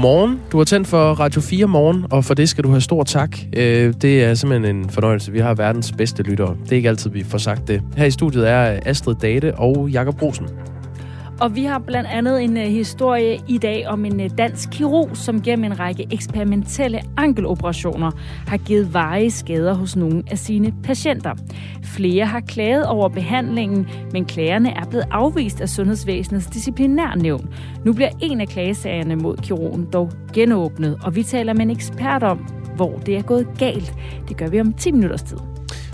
[0.00, 0.40] Godmorgen.
[0.52, 3.36] Du har tændt for Radio 4 morgen, og for det skal du have stor tak.
[3.56, 5.32] Øh, det er simpelthen en fornøjelse.
[5.32, 6.56] Vi har verdens bedste lyttere.
[6.64, 7.82] Det er ikke altid, vi får sagt det.
[7.96, 10.46] Her i studiet er Astrid Date og Jakob Brosen.
[11.40, 15.16] Og vi har blandt andet en øh, historie i dag om en øh, dansk kirurg,
[15.16, 18.10] som gennem en række eksperimentelle ankeloperationer
[18.46, 21.34] har givet varige skader hos nogle af sine patienter.
[21.84, 27.54] Flere har klaget over behandlingen, men klagerne er blevet afvist af Sundhedsvæsenets disciplinærnævn.
[27.84, 32.22] Nu bliver en af klagesagerne mod kirurgen dog genåbnet, og vi taler med en ekspert
[32.22, 32.38] om,
[32.76, 33.94] hvor det er gået galt.
[34.28, 35.38] Det gør vi om 10 minutters tid.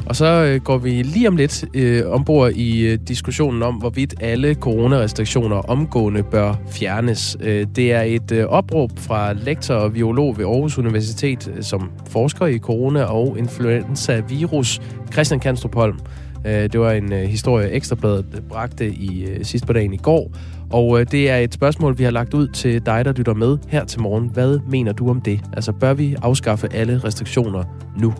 [0.07, 4.15] Og så øh, går vi lige om lidt øh, ombord i øh, diskussionen om, hvorvidt
[4.21, 7.37] alle coronarestriktioner omgående bør fjernes.
[7.41, 11.91] Øh, det er et øh, opråb fra lektor og biolog ved Aarhus Universitet, øh, som
[12.11, 14.81] forsker i corona og influenza-virus,
[15.13, 15.99] Christian Kanstrup Holm.
[16.47, 20.31] Øh, det var en øh, historie, Ekstrabladet bragte i øh, sidst på dagen i går.
[20.71, 23.59] Og øh, det er et spørgsmål, vi har lagt ud til dig, der lytter med
[23.69, 24.31] her til morgen.
[24.33, 25.41] Hvad mener du om det?
[25.53, 27.65] Altså, bør vi afskaffe alle restriktioner
[27.99, 28.15] nu?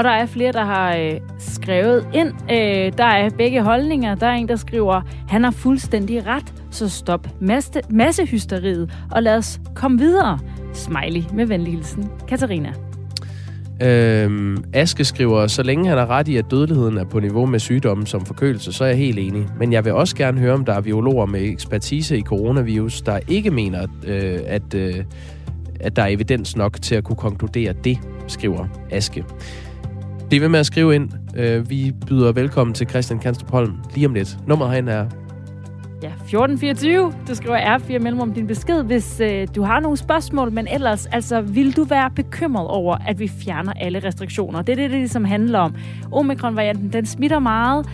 [0.00, 2.28] Og der er flere, der har øh, skrevet ind.
[2.28, 4.14] Øh, der er begge holdninger.
[4.14, 9.36] Der er en, der skriver, han har fuldstændig ret, så stop masse, massehysteriet og lad
[9.36, 10.38] os komme videre.
[10.72, 12.10] Smiley med venlig hilsen.
[12.28, 12.72] Katarina.
[13.82, 17.58] Øhm, Aske skriver, så længe han har ret i, at dødeligheden er på niveau med
[17.58, 19.46] sygdommen som forkølelse, så er jeg helt enig.
[19.58, 23.18] Men jeg vil også gerne høre, om der er biologer med ekspertise i coronavirus, der
[23.28, 24.94] ikke mener, øh, at, øh,
[25.80, 29.24] at der er evidens nok til at kunne konkludere det, skriver Aske.
[30.30, 31.10] Bliv ved med at skrive ind.
[31.36, 34.38] Øh, vi byder velkommen til Christian Kanstrup Holm lige om lidt.
[34.46, 35.06] Nummeret herinde er...
[36.02, 37.12] Ja, 1424.
[37.28, 40.52] Du skriver R4 mellemrum din besked, hvis øh, du har nogle spørgsmål.
[40.52, 44.62] Men ellers, altså, vil du være bekymret over, at vi fjerner alle restriktioner?
[44.62, 45.74] Det er det, det ligesom handler om.
[46.12, 47.86] Omikron-varianten, den smitter meget,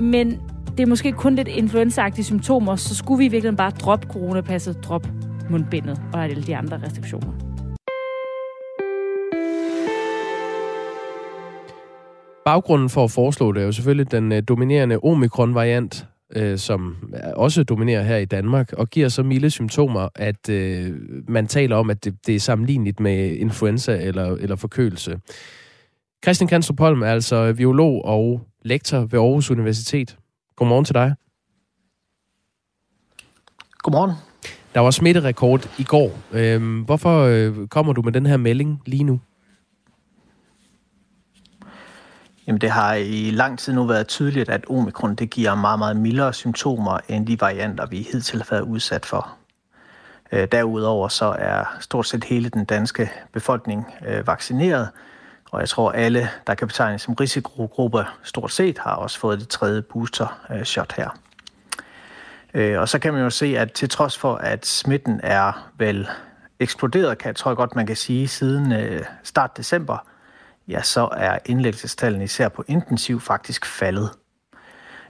[0.00, 0.40] men
[0.76, 4.84] det er måske kun lidt influenzaagtige symptomer, så skulle vi i virkeligheden bare droppe coronapasset,
[4.84, 5.08] droppe
[5.50, 7.49] mundbindet og alle de andre restriktioner.
[12.44, 16.06] Baggrunden for at foreslå det er jo selvfølgelig den øh, dominerende omikron-variant,
[16.36, 16.96] øh, som
[17.36, 20.96] også dominerer her i Danmark, og giver så milde symptomer, at øh,
[21.28, 25.20] man taler om, at det, det er sammenligneligt med influenza eller, eller forkølelse.
[26.24, 30.16] Christian Kanstrup Holm er altså biolog og lektor ved Aarhus Universitet.
[30.56, 31.14] Godmorgen til dig.
[33.78, 34.12] Godmorgen.
[34.74, 36.18] Der var smitterekord i går.
[36.32, 39.20] Øh, hvorfor øh, kommer du med den her melding lige nu?
[42.46, 45.96] Jamen det har i lang tid nu været tydeligt, at omikron det giver meget, meget
[45.96, 49.30] mildere symptomer end de varianter, vi hidtil har været udsat for.
[50.32, 54.88] Øh, derudover så er stort set hele den danske befolkning øh, vaccineret,
[55.50, 59.48] og jeg tror alle, der kan betegnes som risikogruppe, stort set har også fået det
[59.48, 61.10] tredje booster-shot øh, her.
[62.78, 66.08] Og så kan man jo se, at til trods for, at smitten er vel
[66.60, 68.72] eksploderet, kan jeg tror godt, man kan sige, siden
[69.22, 70.06] start december,
[70.70, 74.10] ja, så er indlæggelsestallene især på intensiv faktisk faldet.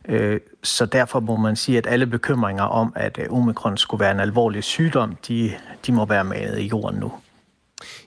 [0.08, 4.10] Øh, så derfor må man sige, at alle bekymringer om, at øh, omikron skulle være
[4.10, 5.52] en alvorlig sygdom, de,
[5.86, 7.12] de må være malet i jorden nu.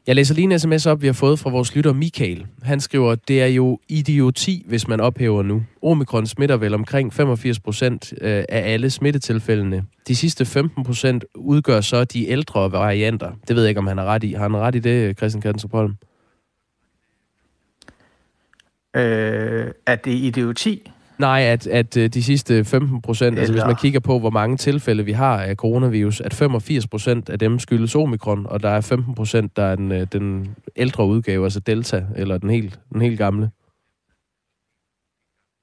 [0.08, 2.46] Jeg læser lige en sms op, vi har fået fra vores lytter Michael.
[2.64, 5.64] Han skriver, det er jo idioti, hvis man ophæver nu.
[5.84, 9.84] Omikron smitter vel omkring 85 procent øh, af alle smittetilfældene.
[10.08, 13.32] De sidste 15 procent udgør så de ældre varianter.
[13.48, 14.34] Det ved jeg ikke, om han har ret i.
[14.34, 15.96] Har han ret i det, Christian Kansenpolm?
[18.96, 20.92] Øh, er det idioti?
[21.18, 24.58] Nej, at, at øh, de sidste 15 procent, altså hvis man kigger på, hvor mange
[24.58, 28.82] tilfælde vi har af coronavirus, at 85 procent af dem skyldes omikron, og der er
[28.82, 33.02] 15 procent, der er den, øh, den ældre udgave, altså delta, eller den helt, den
[33.02, 33.50] helt gamle.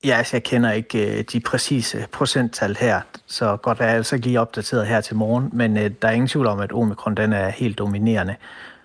[0.05, 4.17] Ja, altså jeg kender ikke uh, de præcise procenttal her, så godt er jeg altså
[4.17, 7.33] ikke lige opdateret her til morgen, men der er ingen tvivl om, at omikron den
[7.33, 8.37] er helt dominerende.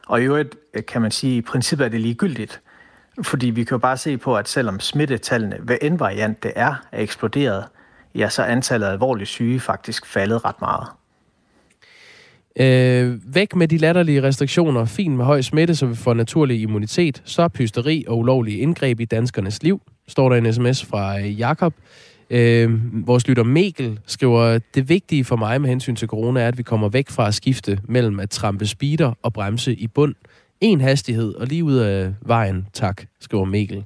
[0.08, 0.56] Og i øvrigt
[0.88, 2.62] kan man sige, at i princippet er det ligegyldigt,
[3.24, 6.76] fordi vi kan jo bare se på, at selvom smittetallene, hvad end variant det er,
[6.92, 7.66] er eksploderet,
[8.16, 10.88] ja, så er antallet af alvorligt syge faktisk faldet ret meget.
[12.60, 14.86] Øh, væk med de latterlige restriktioner.
[14.86, 17.22] fin med høj smitte, så vi får naturlig immunitet.
[17.26, 21.74] Stop hysteri og ulovlige indgreb i danskernes liv, står der en sms fra øh, Jakob.
[22.30, 22.72] Øh,
[23.08, 26.64] vores lytter Mikkel skriver, det vigtige for mig med hensyn til corona er, at vi
[26.64, 30.16] kommer væk fra at skifte mellem at trampe speeder og bremse i bund
[30.66, 33.86] en hastighed og lige ud af vejen, tak, skriver Mikkel.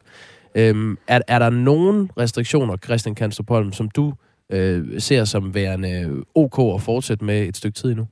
[0.56, 4.14] Øhm, er, er der nogen restriktioner, Christian Kanstrupholm, som du
[4.50, 8.08] øh, ser som værende ok at fortsætte med et stykke tid endnu?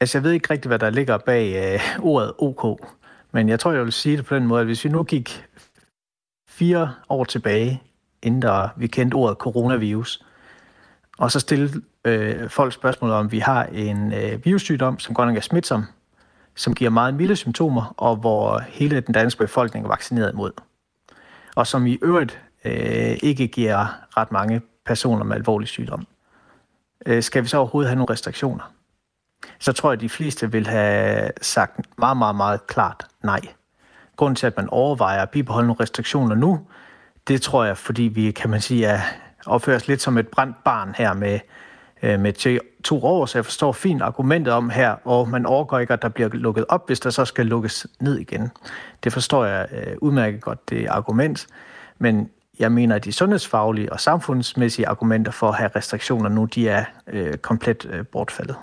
[0.00, 2.80] Altså, jeg ved ikke rigtig, hvad der ligger bag øh, ordet OK,
[3.32, 5.44] men jeg tror, jeg vil sige det på den måde, at hvis vi nu gik
[6.48, 7.82] fire år tilbage,
[8.22, 10.24] inden der, vi kendte ordet coronavirus,
[11.18, 11.70] og så stille
[12.04, 15.84] øh, folk spørgsmål om, vi har en øh, virussygdom, som godt nok er smitsom,
[16.54, 20.52] som giver meget milde symptomer, og hvor hele den danske befolkning er vaccineret imod.
[21.56, 26.06] Og som i øvrigt øh, ikke giver ret mange personer med alvorlig sygdom.
[27.06, 28.72] Øh, skal vi så overhovedet have nogle restriktioner?
[29.58, 33.40] Så tror jeg, at de fleste vil have sagt meget, meget, meget klart nej.
[34.16, 36.66] Grunden til, at man overvejer at bibeholde nogle restriktioner nu,
[37.28, 39.00] det tror jeg, fordi vi, kan man sige, er
[39.46, 41.40] opføres lidt som et brændt barn her med,
[42.02, 45.92] øh, med to år, så jeg forstår fint argumentet om her, og man overgår ikke,
[45.92, 48.50] at der bliver lukket op, hvis der så skal lukkes ned igen.
[49.04, 51.46] Det forstår jeg øh, udmærket godt, det argument,
[51.98, 56.68] men jeg mener, at de sundhedsfaglige og samfundsmæssige argumenter for at have restriktioner nu, de
[56.68, 58.56] er øh, komplet øh, bortfaldet.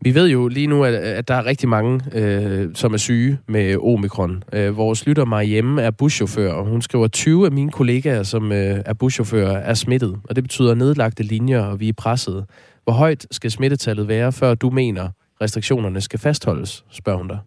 [0.00, 3.38] Vi ved jo lige nu, at, at der er rigtig mange, øh, som er syge
[3.48, 4.44] med omikron.
[4.52, 8.52] Øh, vores lytter Mariemme er buschauffør, og hun skriver, at 20 af mine kollegaer, som
[8.52, 10.20] øh, er buschauffører, er smittet.
[10.28, 12.46] Og det betyder nedlagte linjer, og vi er presset.
[12.84, 15.08] Hvor højt skal smittetallet være, før du mener,
[15.40, 17.38] restriktionerne skal fastholdes, spørger hun dig.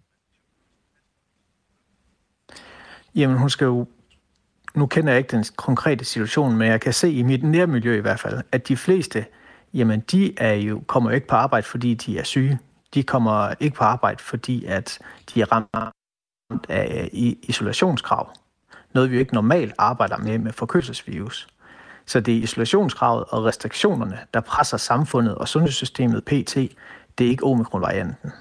[3.16, 3.88] Jamen, hun skal jo
[4.78, 8.02] nu kender jeg ikke den konkrete situation, men jeg kan se i mit nærmiljø i
[8.02, 9.26] hvert fald, at de fleste,
[9.74, 12.60] jamen de er jo, kommer jo ikke på arbejde, fordi de er syge.
[12.94, 15.00] De kommer ikke på arbejde, fordi at
[15.34, 17.10] de er ramt af
[17.44, 18.30] isolationskrav.
[18.94, 21.48] Noget vi jo ikke normalt arbejder med med forkølelsesvirus.
[22.06, 26.56] Så det er isolationskravet og restriktionerne, der presser samfundet og sundhedssystemet PT.
[27.18, 28.31] Det er ikke omikronvarianten.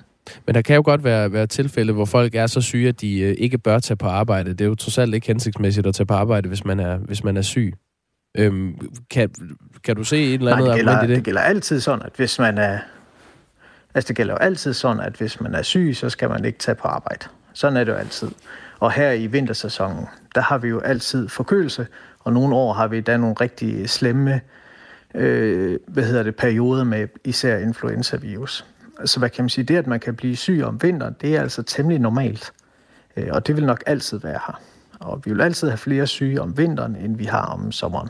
[0.47, 3.19] Men der kan jo godt være, være tilfælde, hvor folk er så syge, at de
[3.19, 4.51] øh, ikke bør tage på arbejde.
[4.51, 7.25] Det er jo trods alt ikke hensigtsmæssigt at tage på arbejde, hvis man er, hvis
[7.25, 7.75] man er syg.
[8.39, 9.31] Øhm, kan,
[9.85, 11.17] kan du se et eller andet Nej, det gælder, i det?
[11.17, 12.79] det gælder altid sådan, at hvis man er...
[13.95, 16.59] Altså, det gælder jo altid sådan, at hvis man er syg, så skal man ikke
[16.59, 17.27] tage på arbejde.
[17.53, 18.29] Sådan er det jo altid.
[18.79, 21.87] Og her i vintersæsonen, der har vi jo altid forkølelse,
[22.19, 24.41] og nogle år har vi da nogle rigtig slemme
[25.15, 28.65] øh, hvad hedder det, perioder med især influenza-virus
[28.99, 31.41] altså hvad kan man sige, det at man kan blive syg om vinteren, det er
[31.41, 32.53] altså temmelig normalt.
[33.17, 34.61] Øh, og det vil nok altid være her.
[35.01, 38.09] Og vi vil altid have flere syge om vinteren, end vi har om sommeren.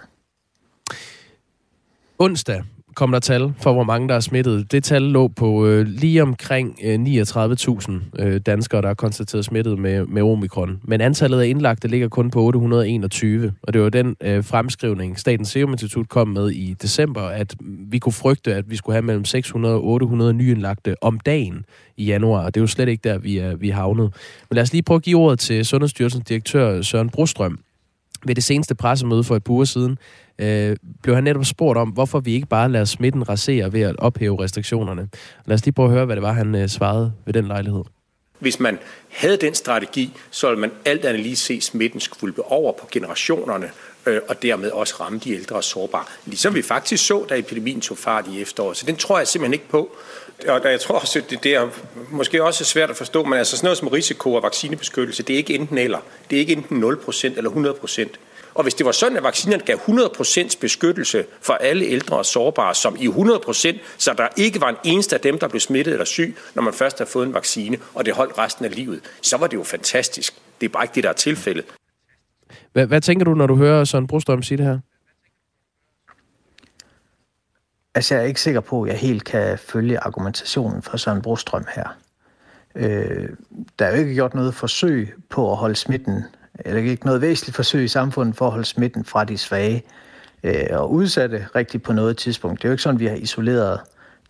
[2.18, 2.62] Onsdag
[2.94, 4.72] kom der tal for, hvor mange der er smittet.
[4.72, 9.78] Det tal lå på øh, lige omkring øh, 39.000 øh, danskere, der er konstateret smittet
[9.78, 10.80] med, med omikron.
[10.84, 15.48] Men antallet af indlagte ligger kun på 821, og det var den øh, fremskrivning, Statens
[15.48, 17.54] Serum Institut kom med i december, at
[17.90, 21.64] vi kunne frygte, at vi skulle have mellem 600 og 800 nyindlagte om dagen
[21.96, 24.14] i januar, og det er jo slet ikke der, vi er, vi er havnet.
[24.50, 27.58] Men lad os lige prøve at give ordet til Sundhedsstyrelsens direktør Søren Brostrøm.
[28.26, 29.98] Ved det seneste pressemøde for et par uger siden,
[30.38, 33.96] øh, blev han netop spurgt om, hvorfor vi ikke bare lader smitten rasere ved at
[33.98, 35.08] ophæve restriktionerne.
[35.46, 37.82] Lad os lige prøve at høre, hvad det var, han øh, svarede ved den lejlighed.
[38.38, 38.78] Hvis man
[39.08, 43.70] havde den strategi, så ville man alt andet lige se smitten skvulpe over på generationerne,
[44.06, 46.04] øh, og dermed også ramme de ældre og sårbare.
[46.26, 48.76] Ligesom vi faktisk så, da epidemien tog fart i efteråret.
[48.76, 49.96] Så den tror jeg simpelthen ikke på.
[50.48, 51.68] Og jeg tror også, det, det er
[52.10, 55.38] måske også svært at forstå, men altså sådan noget som risiko og vaccinebeskyttelse, det er
[55.38, 55.98] ikke enten eller.
[56.30, 58.16] Det er ikke enten 0% eller 100%.
[58.56, 62.75] Og hvis det var sådan, at vaccinerne gav 100% beskyttelse for alle ældre og sårbare,
[62.75, 66.04] som i 100%, så der ikke var en eneste af dem, der blev smittet eller
[66.04, 69.36] syg, når man først har fået en vaccine, og det holdt resten af livet, så
[69.36, 70.34] var det jo fantastisk.
[70.60, 71.64] Det er bare ikke det, der er tilfældet.
[72.72, 74.78] Hvad, hvad tænker du, når du hører Søren Brostrøm sige det her?
[77.94, 81.64] Altså, jeg er ikke sikker på, at jeg helt kan følge argumentationen fra Søren Brostrøm
[81.75, 81.96] her.
[82.75, 83.28] Øh,
[83.78, 86.25] der er jo ikke gjort noget forsøg på at holde smitten
[86.64, 89.82] eller ikke noget væsentligt forsøg i samfundet for at holde smitten fra de svage
[90.44, 92.62] øh, og udsatte rigtigt på noget tidspunkt.
[92.62, 93.80] Det er jo ikke sådan, vi har isoleret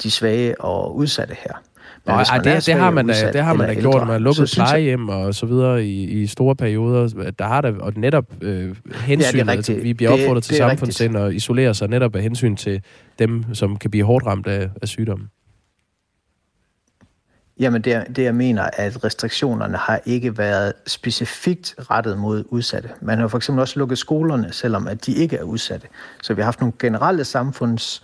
[0.02, 1.52] de svage og udsatte her.
[2.06, 4.12] Men Nå, ej, det, det har man da, det har man da gjort, ældre, man
[4.12, 7.33] har lukket plejehjem og så videre i, i store perioder.
[7.38, 11.16] Der har der, og netop øh, hensyn, ja, altså, vi bliver opfordret det, til samfundssind
[11.16, 12.83] og isolere sig netop af hensyn til
[13.18, 15.28] dem, som kan blive hårdt ramt af, af sygdommen.
[17.61, 22.89] Jamen det, det jeg mener, at restriktionerne har ikke været specifikt rettet mod udsatte.
[23.01, 25.87] Man har for eksempel også lukket skolerne, selvom at de ikke er udsatte.
[26.23, 28.03] Så vi har haft nogle generelle samfunds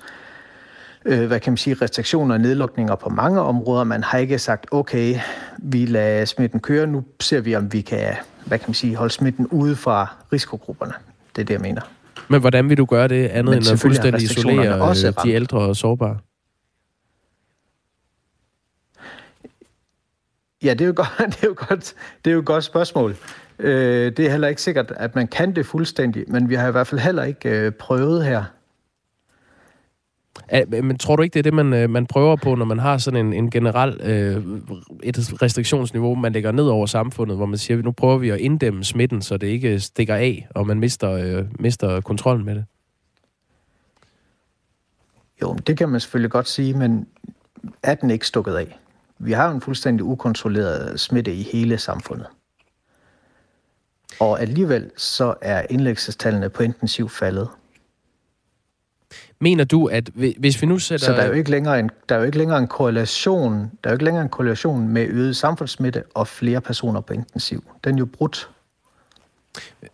[1.05, 3.85] øh, hvad kan man sige, restriktioner og nedlukninger på mange områder.
[3.85, 5.19] Man har ikke sagt, okay,
[5.59, 8.15] vi lader smitten køre, nu ser vi, om vi kan,
[8.47, 10.93] hvad kan man sige, holde smitten ude fra risikogrupperne.
[11.37, 11.81] Det er det, jeg mener.
[12.29, 15.59] Men hvordan vil du gøre det andet Men end at fuldstændig isolere øh, de ældre
[15.59, 16.19] og sårbare?
[20.65, 23.17] Ja, det er jo godt, det er jo godt, det er jo et godt spørgsmål.
[23.59, 26.71] Øh, det er heller ikke sikkert, at man kan det fuldstændig, men vi har i
[26.71, 28.45] hvert fald heller ikke øh, prøvet her.
[30.69, 32.99] Men tror du ikke, det er det, man, øh, man prøver på, når man har
[32.99, 34.43] sådan en, en generel øh,
[35.03, 38.85] et restriktionsniveau, man lægger ned over samfundet, hvor man siger, nu prøver vi at inddæmme
[38.85, 42.65] smitten, så det ikke stikker af, og man mister, øh, mister kontrollen med det?
[45.43, 47.07] Jo, det kan man selvfølgelig godt sige, men
[47.83, 48.79] er den ikke stukket af?
[49.23, 52.27] Vi har en fuldstændig ukontrolleret smitte i hele samfundet.
[54.21, 57.49] Og alligevel så er indlæggelsestallene på intensiv faldet.
[59.41, 61.07] Mener du, at hvis vi nu sætter...
[61.07, 63.91] Så der er jo ikke længere en, der er jo ikke længere en korrelation, der
[63.91, 67.65] er jo ikke længere en korrelation med øget samfundssmitte og flere personer på intensiv.
[67.85, 68.51] Den er jo brudt.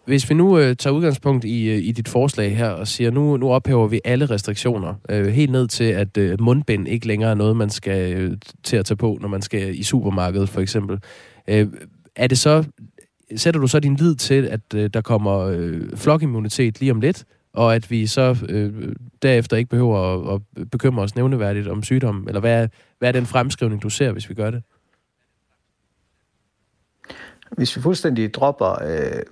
[0.05, 3.37] Hvis vi nu øh, tager udgangspunkt i, øh, i dit forslag her og siger, nu,
[3.37, 7.35] nu ophæver vi alle restriktioner, øh, helt ned til, at øh, mundbind ikke længere er
[7.35, 10.99] noget, man skal øh, til at tage på, når man skal i supermarkedet for eksempel.
[11.49, 11.67] Øh,
[12.17, 12.65] er det så,
[13.37, 17.25] sætter du så din lid til, at øh, der kommer øh, flokimmunitet lige om lidt,
[17.53, 22.25] og at vi så øh, derefter ikke behøver at, at bekymre os nævneværdigt om sygdom?
[22.29, 24.63] Eller hvad er, hvad er den fremskrivning, du ser, hvis vi gør det?
[27.53, 29.23] Hvis vi fuldstændig dropper øh,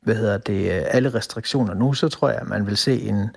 [0.00, 3.30] hvad hedder det, øh, alle restriktioner nu, så tror jeg, at man vil se en,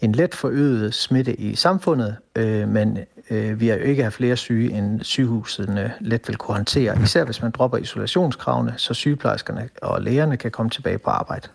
[0.00, 2.98] en let forøget smitte i samfundet, øh, men
[3.30, 7.24] øh, vi har jo ikke have flere syge, end sygehusene let vil kunne håndtere, især
[7.24, 11.48] hvis man dropper isolationskravene, så sygeplejerskerne og lægerne kan komme tilbage på arbejde.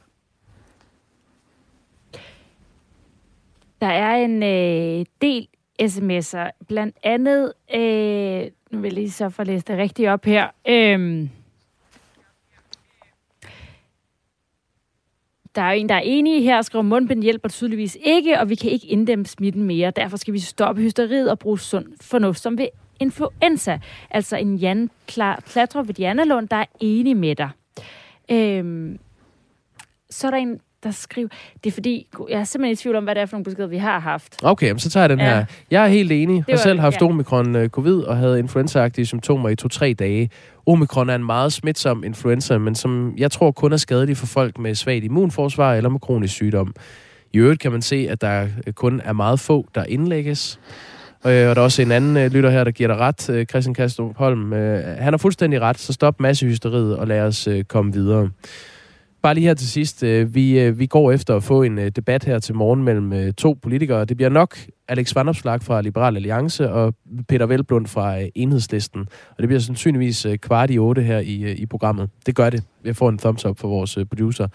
[3.82, 5.48] Der er en øh, del
[5.82, 10.48] sms'er, blandt andet, øh, nu vil jeg lige så få læst det rigtigt op her,
[10.68, 11.28] øh,
[15.56, 18.72] Der er en, der er enig her skriver, mundbind hjælper tydeligvis ikke, og vi kan
[18.72, 19.92] ikke inddæmme smitten mere.
[19.92, 22.68] Derfor skal vi stoppe hysteriet og bruge sund fornuft som ved
[23.00, 23.80] influenza.
[24.12, 27.50] Altså en Jan Klatre ved Janalund, der er enig med dig.
[28.32, 29.00] Øhm,
[30.10, 31.28] så er der en, der skriver...
[31.64, 33.68] Det er fordi, jeg er simpelthen i tvivl om, hvad det er for nogle beskeder,
[33.68, 34.36] vi har haft.
[34.44, 35.26] Okay, så tager jeg den ja.
[35.26, 35.46] her.
[35.72, 36.44] Jeg er helt enig.
[36.48, 37.06] Jeg har selv haft ja.
[37.06, 40.30] omikron-covid og havde influenza symptomer i to-tre dage.
[40.66, 44.58] Omikron er en meget smitsom influenza, men som jeg tror kun er skadelig for folk
[44.58, 46.74] med svagt immunforsvar eller med kronisk sygdom.
[47.34, 50.60] I øvrigt kan man se, at der kun er meget få, der indlægges.
[51.24, 53.74] Og der er også en anden øh, lytter her, der giver dig ret, øh, Christian
[53.74, 54.54] Kastrup Holm.
[54.54, 58.30] Øh, han har fuldstændig ret, så stop massehysteriet og lad os komme videre.
[59.26, 60.04] Bare lige her til sidst.
[60.04, 63.34] Øh, vi, øh, vi går efter at få en øh, debat her til morgen mellem
[63.34, 64.06] to politikere.
[64.06, 66.96] Det bliver nok Alex Vandopslag fra Liberal Alliance og
[67.28, 69.02] Peter Velblund fra Enhedslisten.
[69.30, 72.10] Og det bliver sandsynligvis kvart i otte her i, i programmet.
[72.26, 72.64] Det gør det.
[72.84, 74.48] Jeg får en thumbs up for vores producer.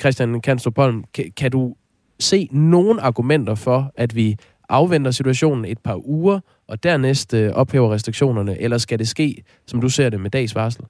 [0.00, 1.74] Christian Kanstrup Holm, kan, kan du
[2.20, 4.36] se nogle argumenter for, at vi
[4.68, 9.88] afventer situationen et par uger, og dernæst ophæver restriktionerne, eller skal det ske, som du
[9.88, 10.84] ser det, med dags varsel?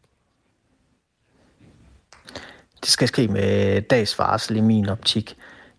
[2.87, 5.37] Det skal ske med dags varsel i min optik.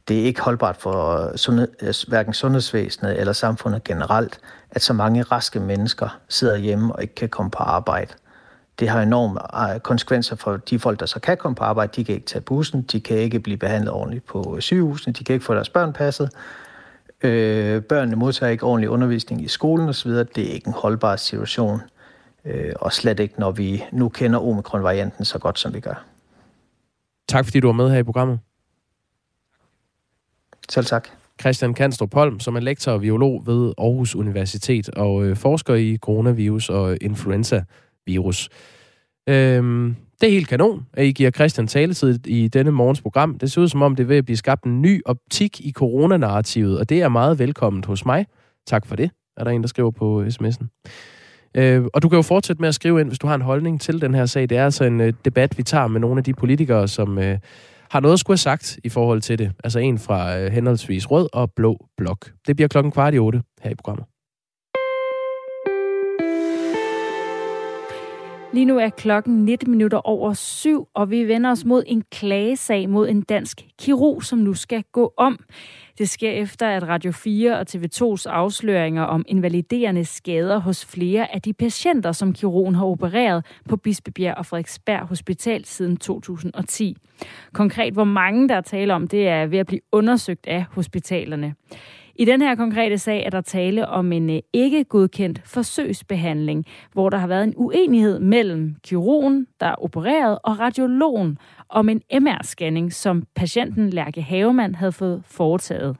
[0.08, 4.40] Det er ikke holdbart for sundhed, altså hverken sundhedsvæsenet eller samfundet generelt,
[4.72, 8.14] at så mange raske mennesker sidder hjemme og ikke kan komme på arbejde.
[8.80, 11.92] Det har enorme øh, konsekvenser for de folk, der så kan komme på arbejde.
[11.96, 15.24] De kan ikke tage bussen, de kan ikke blive behandlet ordentligt på øh, sygehusene, de
[15.24, 16.30] kan ikke få deres børn passet.
[17.22, 20.12] Øh, børnene modtager ikke ordentlig undervisning i skolen osv.
[20.12, 21.82] Det er ikke en holdbar situation,
[22.46, 26.04] øh, og slet ikke, når vi nu kender omikron-varianten så godt, som vi gør.
[27.28, 28.40] Tak fordi du var med her i programmet.
[30.70, 31.08] Selv tak.
[31.42, 35.98] Christian Kanstrup Holm, som er lektor og biolog ved Aarhus Universitet og øh, forsker i
[36.02, 38.50] coronavirus og influenza-virus.
[39.30, 43.38] Øhm, det er helt kanon, at I giver Christian taletid i denne morgens program.
[43.38, 45.72] Det ser ud som om, det er ved at blive skabt en ny optik i
[45.72, 48.26] coronanarrativet, og det er meget velkomment hos mig.
[48.68, 50.66] Tak for det, er der en, der skriver på sms'en.
[51.58, 53.82] Øh, og du kan jo fortsætte med at skrive ind, hvis du har en holdning
[53.82, 54.50] til den her sag.
[54.50, 57.38] Det er altså en øh, debat, vi tager med nogle af de politikere, som øh,
[57.92, 59.52] har noget at skulle have sagt i forhold til det.
[59.64, 62.32] Altså en fra øh, henholdsvis rød og blå blok.
[62.48, 64.06] Det bliver klokken kvart i otte her i programmet.
[68.54, 72.90] Lige nu er klokken 19 minutter over syv, og vi vender os mod en klagesag
[72.90, 75.40] mod en dansk kirurg, som nu skal gå om.
[75.98, 81.42] Det sker efter, at Radio 4 og TV2's afsløringer om invaliderende skader hos flere af
[81.42, 86.98] de patienter, som kirurgen har opereret på Bispebjerg og Frederiksberg Hospital siden 2010.
[87.54, 91.56] Konkret, hvor mange der er tale om, det er ved at blive undersøgt af hospitalerne.
[92.20, 97.10] I den her konkrete sag er der tale om en øh, ikke godkendt forsøgsbehandling, hvor
[97.10, 101.38] der har været en uenighed mellem kirurgen, der er opereret, og radiologen
[101.70, 105.98] om en MR-scanning, som patienten Lærke Havemann havde fået foretaget.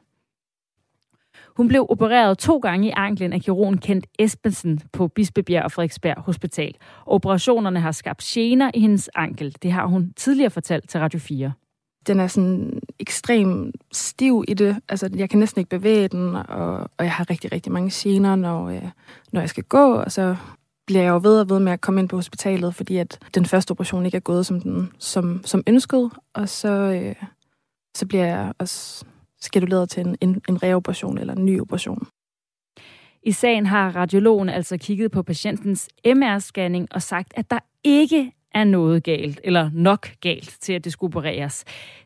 [1.56, 6.18] Hun blev opereret to gange i anklen af kirurgen Kent Espensen på Bispebjerg og Frederiksberg
[6.18, 6.74] Hospital.
[7.06, 9.56] Operationerne har skabt gener i hendes ankel.
[9.62, 11.52] Det har hun tidligere fortalt til Radio 4
[12.08, 14.76] den er sådan ekstrem stiv i det.
[14.88, 18.36] Altså, jeg kan næsten ikke bevæge den, og, og jeg har rigtig, rigtig mange gener,
[18.36, 18.88] når, øh,
[19.32, 20.36] når jeg skal gå, og så
[20.86, 23.46] bliver jeg jo ved og ved med at komme ind på hospitalet, fordi at den
[23.46, 27.14] første operation ikke er gået som, den, som, som ønsket, og så, øh,
[27.96, 29.04] så bliver jeg også
[29.40, 32.06] skeduleret til en, en, en reoperation eller en ny operation.
[33.22, 38.64] I sagen har radiologen altså kigget på patientens MR-scanning og sagt, at der ikke er
[38.64, 41.64] noget galt, eller nok galt, til at det skulle opereres.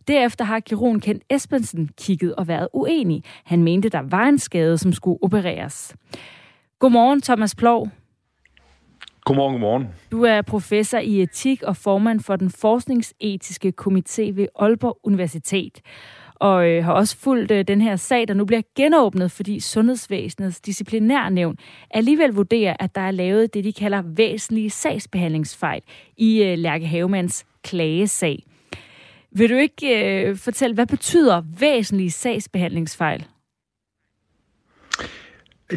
[0.08, 3.22] Derefter har kirurgen Kent Espensen kigget og været uenig.
[3.44, 5.96] Han mente, der var en skade, som skulle opereres.
[6.78, 7.88] Godmorgen, Thomas Plov.
[9.24, 9.88] Godmorgen, godmorgen.
[10.10, 15.80] Du er professor i etik og formand for den forskningsetiske komité ved Aalborg Universitet
[16.42, 20.60] og øh, har også fulgt øh, den her sag, der nu bliver genåbnet, fordi Sundhedsvæsenets
[20.60, 21.56] disciplinærnævn
[21.90, 25.82] alligevel vurderer, at der er lavet det, de kalder væsentlige sagsbehandlingsfejl
[26.16, 28.42] i øh, Lærke Havemands klagesag.
[29.30, 33.26] Vil du ikke øh, fortælle, hvad betyder væsentlige sagsbehandlingsfejl?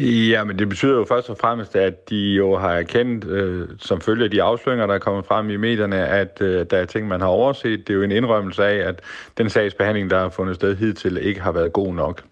[0.00, 4.00] Ja, men det betyder jo først og fremmest, at de jo har erkendt, øh, som
[4.00, 7.08] følge af de afsløringer, der er kommet frem i medierne, at øh, der er ting,
[7.08, 7.78] man har overset.
[7.78, 9.00] Det er jo en indrømmelse af, at
[9.38, 12.22] den sagsbehandling, der har fundet sted hidtil, ikke har været god nok.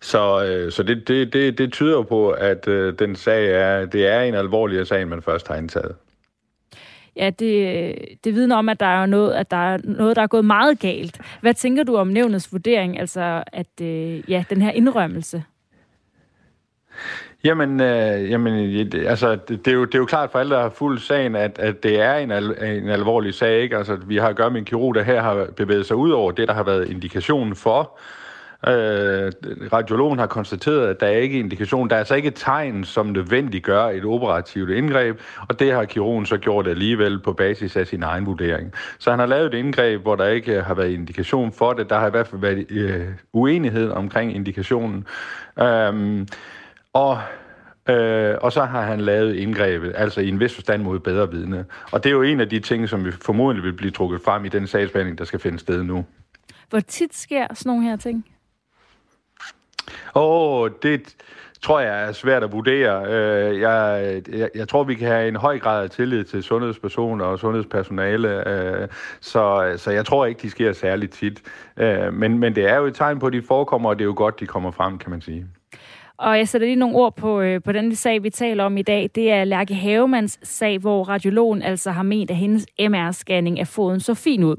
[0.00, 3.86] Så, øh, så det, det, det, det tyder jo på, at øh, den sag er,
[3.86, 5.94] det er en alvorlig sag, man først har indtaget.
[7.16, 10.26] Ja, det, det vidner om, at der er noget, at der er noget, der er
[10.26, 11.20] gået meget galt.
[11.40, 15.44] Hvad tænker du om nævnets vurdering, altså at øh, ja, den her indrømmelse?
[17.44, 20.62] Jamen, øh, jamen altså, det, det, er jo, det er jo klart for alle, der
[20.62, 23.62] har fuldt sagen, at, at det er en, al, en alvorlig sag.
[23.62, 23.76] Ikke?
[23.76, 26.32] Altså, vi har at gøre med en kirurg, der her har bevæget sig ud over
[26.32, 27.98] det, der har været indikationen for.
[28.68, 29.32] Øh,
[29.72, 31.90] radiologen har konstateret, at der er ikke indikation.
[31.90, 35.84] Der er altså ikke et tegn, som nødvendigt gør et operativt indgreb, og det har
[35.84, 38.72] kirurgen så gjort alligevel på basis af sin egen vurdering.
[38.98, 41.90] Så han har lavet et indgreb, hvor der ikke har været indikation for det.
[41.90, 45.06] Der har i hvert fald været øh, uenighed omkring indikationen.
[45.58, 46.26] Øh,
[46.94, 47.18] og,
[47.88, 51.64] øh, og så har han lavet indgrebet, altså i en vis forstand mod bedre vidne.
[51.92, 54.44] Og det er jo en af de ting, som vi formodentlig vil blive trukket frem
[54.44, 56.04] i den sagsbehandling, der skal finde sted nu.
[56.70, 58.26] Hvor tit sker sådan nogle her ting?
[60.14, 61.16] Åh, oh, det
[61.62, 63.06] tror jeg er svært at vurdere.
[63.06, 67.24] Øh, jeg, jeg, jeg tror, vi kan have en høj grad af tillid til sundhedspersoner
[67.24, 68.88] og sundhedspersonale, øh,
[69.20, 71.42] så, så jeg tror ikke, de sker særligt tit.
[71.76, 74.06] Øh, men, men det er jo et tegn på, at de forekommer, og det er
[74.06, 75.46] jo godt, de kommer frem, kan man sige.
[76.18, 78.82] Og jeg sætter lige nogle ord på, øh, på den sag, vi taler om i
[78.82, 79.10] dag.
[79.14, 84.00] Det er Lærke Havemans sag, hvor radiologen altså har ment, at hendes MR-scanning af foden
[84.00, 84.56] så fin ud.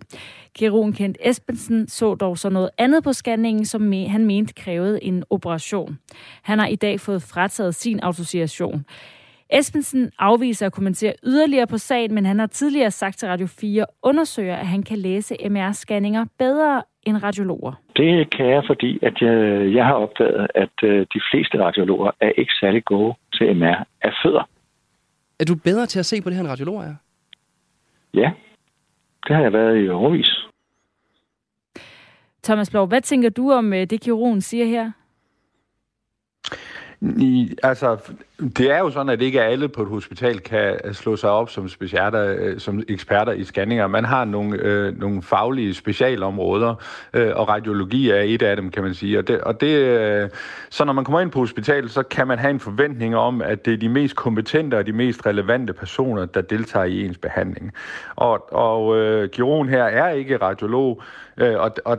[0.56, 5.24] Kirurgen Kent Espensen så dog så noget andet på scanningen, som han mente krævede en
[5.30, 6.00] operation.
[6.42, 8.86] Han har i dag fået frataget sin autorisation.
[9.50, 13.86] Espensen afviser at kommentere yderligere på sagen, men han har tidligere sagt til Radio 4
[14.04, 17.74] undersøger, at han kan læse MR-scanninger bedre end radiologer.
[17.96, 22.32] Det kan jeg, fordi at jeg, jeg har opdaget, at øh, de fleste radiologer er
[22.38, 24.50] ikke særlig gode til MR af fødder.
[25.40, 26.96] Er du bedre til at se på det her, end radiologer er?
[28.14, 28.32] Ja,
[29.28, 30.30] det har jeg været i overvis.
[32.44, 34.92] Thomas Blov, hvad tænker du om øh, det, kirurgen siger her?
[37.02, 37.98] I, altså,
[38.58, 41.50] det er jo sådan, at ikke alle på et hospital kan øh, slå sig op
[41.50, 43.88] som, specialer, øh, som eksperter i scanninger.
[43.88, 46.76] Man har nogle, øh, nogle faglige specialområder,
[47.14, 49.20] øh, og radiologi er et af dem, kan man sige.
[49.20, 50.30] Og det, og det, øh,
[50.70, 53.66] så når man kommer ind på hospitalet, så kan man have en forventning om, at
[53.66, 57.74] det er de mest kompetente og de mest relevante personer, der deltager i ens behandling.
[58.16, 61.02] Og, og øh, kirurgen her er ikke radiolog,
[61.38, 61.98] øh, og, og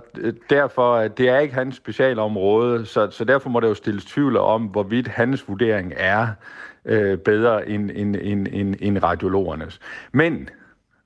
[0.51, 4.37] derfor øh, det er ikke hans specialområde, så, så derfor må der jo stilles tvivl
[4.37, 6.29] om, hvorvidt hans vurdering er
[6.85, 9.81] øh, bedre end, end, end, end, end radiologernes.
[10.13, 10.49] Men,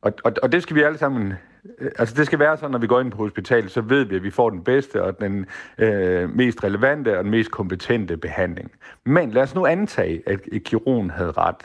[0.02, 1.32] og, og, og det skal vi alle sammen
[1.80, 4.16] øh, Altså det skal være sådan, når vi går ind på hospitalet, så ved vi,
[4.16, 5.46] at vi får den bedste og den
[5.78, 8.70] øh, mest relevante og den mest kompetente behandling.
[9.04, 11.62] Men lad os nu antage, at kirurgen havde ret.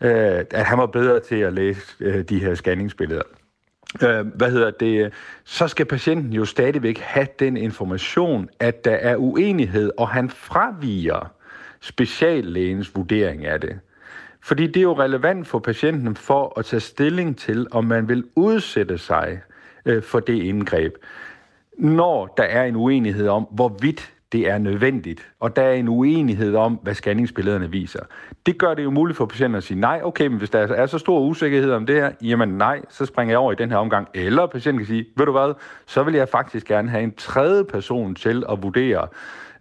[0.00, 3.22] Øh, at han var bedre til at læse øh, de her scanningsbilleder.
[4.02, 5.12] Øh, hvad hedder det?
[5.44, 11.32] Så skal patienten jo stadigvæk have den information, at der er uenighed, og han fraviger
[11.80, 13.78] speciallægens vurdering af det.
[14.40, 18.24] Fordi det er jo relevant for patienten for at tage stilling til, om man vil
[18.34, 19.40] udsætte sig
[19.86, 20.94] øh, for det indgreb,
[21.78, 26.54] når der er en uenighed om, hvorvidt det er nødvendigt, og der er en uenighed
[26.54, 28.00] om, hvad scanningsbillederne viser.
[28.46, 30.86] Det gør det jo muligt for patienten at sige, nej, okay, men hvis der er
[30.86, 33.76] så stor usikkerhed om det her, jamen nej, så springer jeg over i den her
[33.76, 34.08] omgang.
[34.14, 35.54] Eller patienten kan sige, ved du hvad,
[35.86, 39.08] så vil jeg faktisk gerne have en tredje person til at vurdere,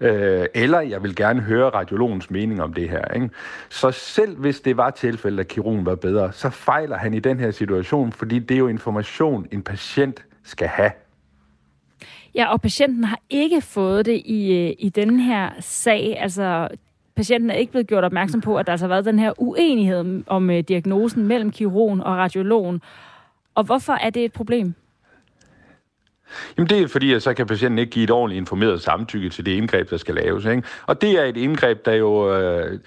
[0.02, 3.14] øh, eller jeg vil gerne høre radiologens mening om det her.
[3.14, 3.30] Ikke?
[3.70, 7.40] Så selv hvis det var tilfældet, at kirurgen var bedre, så fejler han i den
[7.40, 10.92] her situation, fordi det er jo information, en patient skal have.
[12.36, 16.18] Ja, og patienten har ikke fået det i, øh, i den her sag.
[16.20, 16.68] Altså,
[17.16, 20.24] patienten er ikke blevet gjort opmærksom på, at der altså har været den her uenighed
[20.28, 22.82] om øh, diagnosen mellem kirurgen og radiologen.
[23.56, 24.74] Og hvorfor er det et problem?
[26.58, 29.46] Jamen det er fordi, at så kan patienten ikke give et ordentligt informeret samtykke til
[29.46, 30.46] det indgreb, der skal laves.
[30.46, 30.64] Ikke?
[30.86, 32.38] Og det er et indgreb, der jo...
[32.38, 32.80] Øh,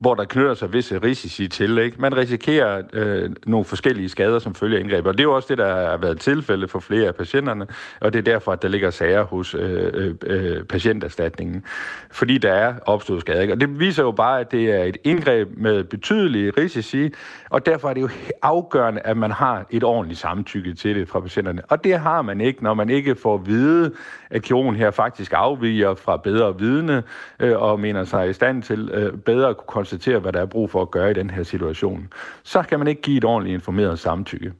[0.00, 1.78] hvor der knytter sig visse risici til.
[1.78, 2.00] Ikke?
[2.00, 5.48] Man risikerer øh, nogle forskellige skader som følge af indgreb, og det er jo også
[5.48, 7.66] det, der har været tilfælde for flere af patienterne,
[8.00, 11.64] og det er derfor, at der ligger sager hos øh, øh, øh patienterstatningen,
[12.10, 13.40] fordi der er opstået skader.
[13.40, 13.54] Ikke?
[13.54, 17.10] Og det viser jo bare, at det er et indgreb med betydelige risici,
[17.50, 18.08] og derfor er det jo
[18.42, 21.62] afgørende, at man har et ordentligt samtykke til det fra patienterne.
[21.68, 23.92] Og det har man ikke, når man ikke får at vide,
[24.30, 27.02] at kirurgen her faktisk afviger fra bedre vidne,
[27.40, 30.46] øh, og mener sig i stand til øh, bedre at kunne konstatere, hvad der er
[30.46, 32.08] brug for at gøre i den her situation.
[32.42, 34.52] Så kan man ikke give et ordentligt informeret samtykke.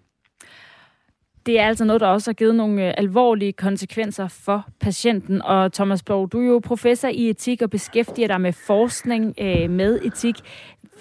[1.46, 5.42] Det er altså noget, der også har givet nogle øh, alvorlige konsekvenser for patienten.
[5.42, 9.70] Og Thomas Blov, du er jo professor i etik og beskæftiger dig med forskning øh,
[9.70, 10.34] med etik.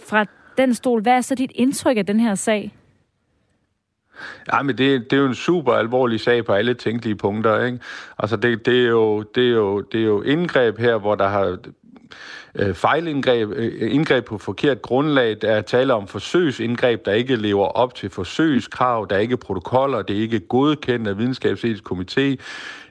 [0.07, 0.25] Fra
[0.57, 2.75] den stol, hvad er så dit indtryk af den her sag?
[4.53, 7.65] Ja, men det, det er jo en super alvorlig sag på alle tænkelige punkter.
[7.65, 7.79] Ikke?
[8.19, 11.27] Altså det, det, er jo, det, er jo, det er jo indgreb her, hvor der
[11.27, 11.57] har
[12.55, 15.37] øh, fejlindgreb, øh, indgreb på forkert grundlag.
[15.41, 19.07] Der er tale om forsøgsindgreb, der ikke lever op til forsøgskrav.
[19.09, 22.35] Der er ikke protokoller, det er ikke godkendt af videnskabsetisk komité.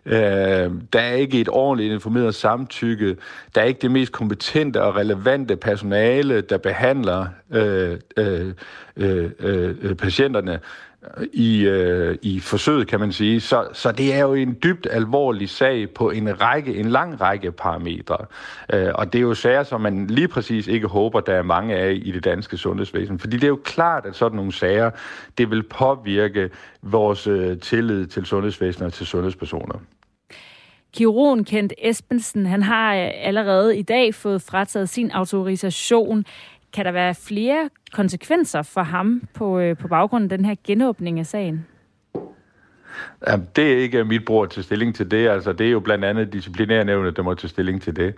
[0.07, 3.17] Øh, der er ikke et ordentligt informeret samtykke.
[3.55, 8.53] Der er ikke det mest kompetente og relevante personale, der behandler øh, øh,
[8.97, 10.61] øh, øh, øh patienterne
[11.33, 13.41] i, øh, i forsøget, kan man sige.
[13.41, 17.53] Så, så det er jo en dybt alvorlig sag på en række, en lang række
[17.53, 18.17] parametre.
[18.73, 21.77] Øh, og det er jo sager, som man lige præcis ikke håber, der er mange
[21.77, 23.19] af i det danske sundhedsvæsen.
[23.19, 24.91] Fordi det er jo klart, at sådan nogle sager,
[25.39, 26.51] det vil påvirke
[26.83, 29.79] vores øh, tillid til sundhedsvæsenet og til sundhedspersoner.
[30.95, 36.25] Kirurgen Kent Espensen, han har øh, allerede i dag fået frataget sin autorisation.
[36.73, 41.19] Kan der være flere konsekvenser for ham på, øh, på baggrund af den her genåbning
[41.19, 41.67] af sagen?
[43.27, 45.29] Ja, det er ikke mit bror til stilling til det.
[45.29, 48.15] Altså, det er jo blandt andet disciplinærnævnet, der må tage stilling til det.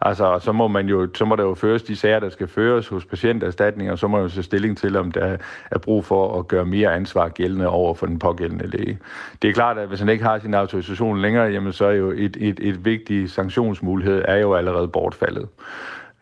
[0.00, 2.88] Altså, så må, man jo, så må der jo føres de sager, der skal føres
[2.88, 5.36] hos patienterstatninger, og så må man jo tage stilling til, om der
[5.70, 8.98] er brug for at gøre mere ansvar gældende over for den pågældende læge.
[9.42, 12.10] Det er klart, at hvis han ikke har sin autorisation længere, jamen så er jo
[12.10, 15.48] et, et, et vigtigt sanktionsmulighed er jo allerede bortfaldet.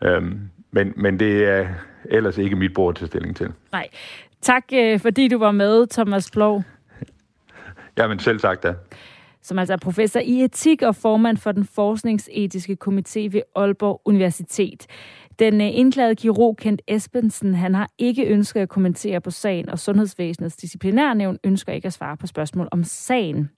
[0.03, 0.39] Øhm,
[0.73, 1.67] men, men det er
[2.05, 3.51] ellers ikke mit bord til stilling til.
[3.71, 3.87] Nej.
[4.41, 6.63] Tak, øh, fordi du var med, Thomas Plov.
[7.97, 8.73] Jamen selv tak da.
[9.41, 14.87] Som altså er professor i etik og formand for den forskningsetiske komité ved Aalborg Universitet.
[15.39, 19.79] Den øh, indklagede kirurg Kent Espensen, han har ikke ønsket at kommentere på sagen, og
[19.79, 23.49] Sundhedsvæsenets disciplinærnævn ønsker ikke at svare på spørgsmål om sagen.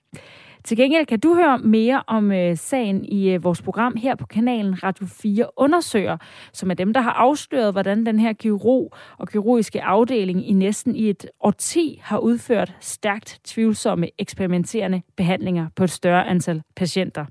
[0.66, 4.26] Til gengæld kan du høre mere om øh, sagen i øh, vores program her på
[4.26, 6.16] kanalen Radio 4 Undersøger,
[6.52, 10.96] som er dem, der har afsløret, hvordan den her kirurg og kirurgiske afdeling i næsten
[10.96, 17.24] i et årti har udført stærkt tvivlsomme eksperimenterende behandlinger på et større antal patienter.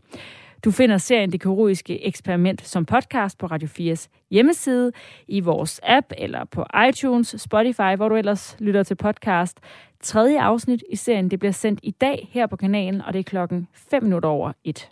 [0.65, 4.91] Du finder serien Det Kirurgiske Eksperiment som podcast på Radio 4's hjemmeside,
[5.27, 9.59] i vores app eller på iTunes, Spotify, hvor du ellers lytter til podcast.
[10.03, 13.23] Tredje afsnit i serien det bliver sendt i dag her på kanalen, og det er
[13.23, 14.89] klokken 5 minutter over et.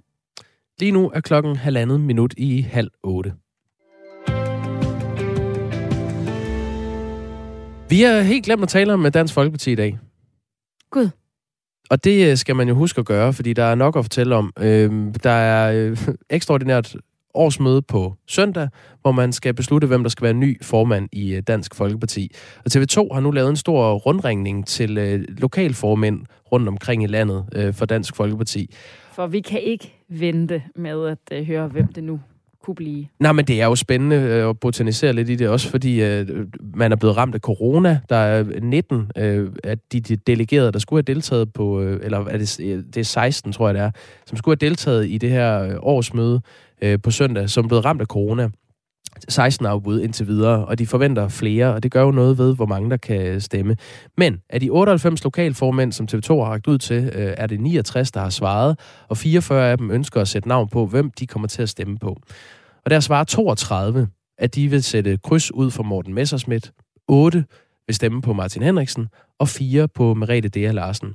[0.79, 3.33] Lige nu er klokken halvandet minut i halv otte.
[7.89, 9.99] Vi har helt glemt at tale om Dansk Folkeparti i dag.
[10.89, 11.09] Gud.
[11.93, 14.35] Og det øh, skal man jo huske at gøre, fordi der er nok at fortælle
[14.35, 14.53] om.
[14.59, 14.91] Øh,
[15.23, 15.97] der er øh,
[16.29, 16.95] ekstraordinært
[17.33, 18.69] årsmøde på søndag,
[19.01, 22.31] hvor man skal beslutte, hvem der skal være ny formand i øh, Dansk Folkeparti.
[22.65, 27.45] Og TV2 har nu lavet en stor rundringning til øh, lokalformænd rundt omkring i landet
[27.55, 28.73] øh, for Dansk Folkeparti.
[29.11, 32.19] For vi kan ikke vente med at øh, høre, hvem det nu
[32.63, 33.05] kunne blive.
[33.19, 36.27] Nej, men det er jo spændende øh, at botanisere lidt i det, også fordi øh,
[36.75, 37.99] man er blevet ramt af corona.
[38.09, 42.25] Der er 19 øh, af de, de delegerede, der skulle have deltaget på, øh, eller
[42.25, 43.91] er det, øh, det er 16, tror jeg det er,
[44.25, 46.41] som skulle have deltaget i det her øh, årsmøde
[46.81, 48.49] øh, på søndag, som er blevet ramt af corona.
[49.29, 52.65] 16 afbud indtil videre, og de forventer flere, og det gør jo noget ved, hvor
[52.65, 53.77] mange der kan stemme.
[54.17, 58.11] Men af de 98 lokalformænd, som TV2 har ragt ud til, øh, er det 69,
[58.11, 61.47] der har svaret, og 44 af dem ønsker at sætte navn på, hvem de kommer
[61.47, 62.17] til at stemme på.
[62.85, 66.71] Og der svarer 32, at de vil sætte kryds ud for Morten Messerschmidt,
[67.07, 67.45] 8
[67.87, 69.07] vil stemme på Martin Henriksen,
[69.39, 71.13] og 4 på Merete Dea Larsen.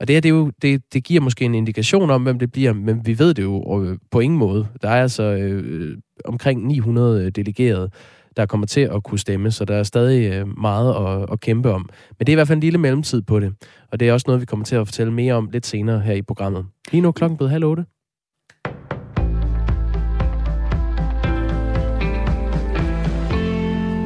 [0.00, 2.52] Og det her, det, er jo, det, det giver måske en indikation om, hvem det
[2.52, 4.66] bliver, men vi ved det jo øh, på ingen måde.
[4.82, 7.90] Der er altså øh, omkring 900 øh, delegerede,
[8.36, 11.72] der kommer til at kunne stemme, så der er stadig øh, meget at, at kæmpe
[11.72, 11.88] om.
[12.18, 13.54] Men det er i hvert fald en lille mellemtid på det,
[13.92, 16.14] og det er også noget, vi kommer til at fortælle mere om lidt senere her
[16.14, 16.66] i programmet.
[16.90, 17.84] Lige nu klokken blevet halv otte.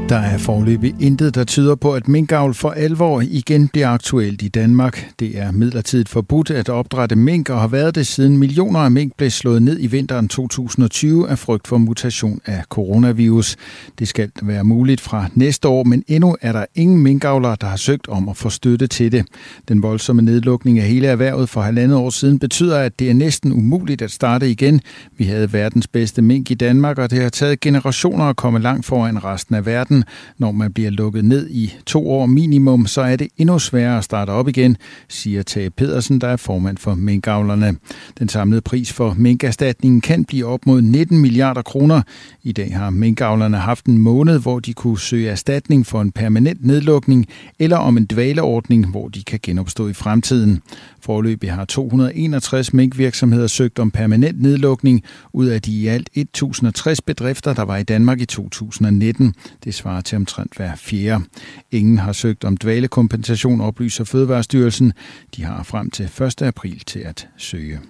[0.09, 4.49] Der er forløbig intet, der tyder på, at minkavl for alvor igen bliver aktuelt i
[4.49, 5.11] Danmark.
[5.21, 9.12] Det er midlertidigt forbudt at opdrætte mink og har været det siden millioner af mink
[9.16, 13.57] blev slået ned i vinteren 2020 af frygt for mutation af coronavirus.
[13.99, 17.77] Det skal være muligt fra næste år, men endnu er der ingen minkavlere, der har
[17.77, 19.25] søgt om at få støtte til det.
[19.68, 23.53] Den voldsomme nedlukning af hele erhvervet for halvandet år siden betyder, at det er næsten
[23.53, 24.81] umuligt at starte igen.
[25.18, 28.87] Vi havde verdens bedste mink i Danmark, og det har taget generationer at komme langt
[28.87, 30.04] foran resten af verden verden.
[30.38, 34.04] Når man bliver lukket ned i to år minimum, så er det endnu sværere at
[34.04, 34.76] starte op igen,
[35.08, 37.76] siger Tage Pedersen, der er formand for minkavlerne.
[38.18, 42.02] Den samlede pris for minkerstatningen kan blive op mod 19 milliarder kroner.
[42.42, 46.66] I dag har minkavlerne haft en måned, hvor de kunne søge erstatning for en permanent
[46.66, 47.26] nedlukning
[47.58, 50.62] eller om en dvaleordning, hvor de kan genopstå i fremtiden.
[51.00, 57.54] Forløbig har 261 minkvirksomheder søgt om permanent nedlukning ud af de i alt 1060 bedrifter,
[57.54, 59.34] der var i Danmark i 2019.
[59.64, 61.24] Det svarer til omtrent hver fjerde.
[61.70, 64.92] Ingen har søgt om dvalekompensation, oplyser Fødevarestyrelsen.
[65.37, 66.42] De har frem til 1.
[66.42, 67.81] april til at søge.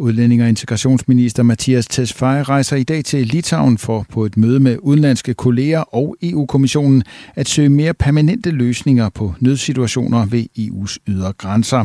[0.00, 4.76] Udlænding- og integrationsminister Mathias Tesfaye rejser i dag til Litauen for på et møde med
[4.82, 7.02] udenlandske kolleger og EU-kommissionen
[7.34, 11.84] at søge mere permanente løsninger på nødsituationer ved EU's ydre grænser.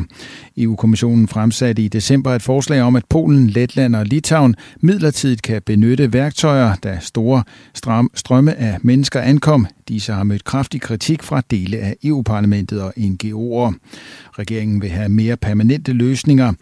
[0.57, 6.13] EU-kommissionen fremsatte i december et forslag om, at Polen, Letland og Litauen midlertidigt kan benytte
[6.13, 7.43] værktøjer, da store
[8.15, 9.67] strømme af mennesker ankom.
[9.87, 13.73] Disse har mødt kraftig kritik fra dele af EU-parlamentet og NGO'er.
[14.39, 16.53] Regeringen vil have mere permanente løsninger.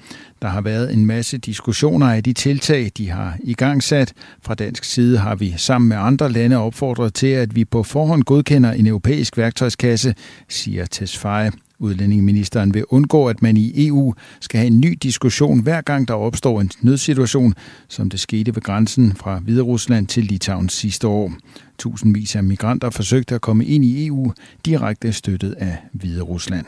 [0.41, 4.13] Der har været en masse diskussioner af de tiltag, de har i gang sat.
[4.41, 8.23] Fra dansk side har vi sammen med andre lande opfordret til, at vi på forhånd
[8.23, 10.15] godkender en europæisk værktøjskasse,
[10.49, 11.51] siger Tesfaye.
[11.81, 16.13] Udlændingeministeren vil undgå, at man i EU skal have en ny diskussion hver gang der
[16.13, 17.53] opstår en nødsituation,
[17.87, 21.33] som det skete ved grænsen fra Hviderusland til Litauen sidste år.
[21.79, 24.33] Tusindvis af migranter forsøgte at komme ind i EU
[24.65, 26.65] direkte støttet af Hviderusland.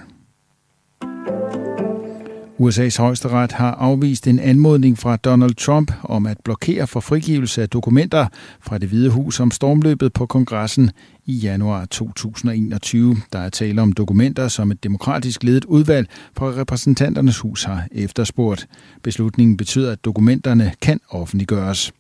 [2.60, 7.70] USA's højesteret har afvist en anmodning fra Donald Trump om at blokere for frigivelse af
[7.70, 8.28] dokumenter
[8.62, 10.92] fra det hvide hus om stormløbet på kongressen
[11.26, 13.18] i januar 2021.
[13.34, 16.08] Der er tale om dokumenter, som et demokratisk ledet udvalg
[16.38, 18.68] fra repræsentanternes hus har efterspurgt.
[19.04, 21.92] Beslutningen betyder, at dokumenterne kan offentliggøres.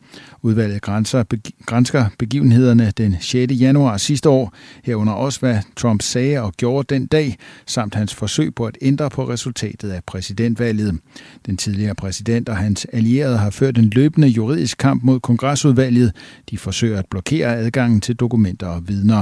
[0.41, 1.23] Udvalget grænser,
[1.65, 3.53] grænsker begivenhederne den 6.
[3.53, 8.55] januar sidste år, herunder også hvad Trump sagde og gjorde den dag, samt hans forsøg
[8.55, 10.99] på at ændre på resultatet af præsidentvalget.
[11.45, 16.11] Den tidligere præsident og hans allierede har ført en løbende juridisk kamp mod kongresudvalget.
[16.49, 19.12] De forsøger at blokere adgangen til dokumenter og vidner.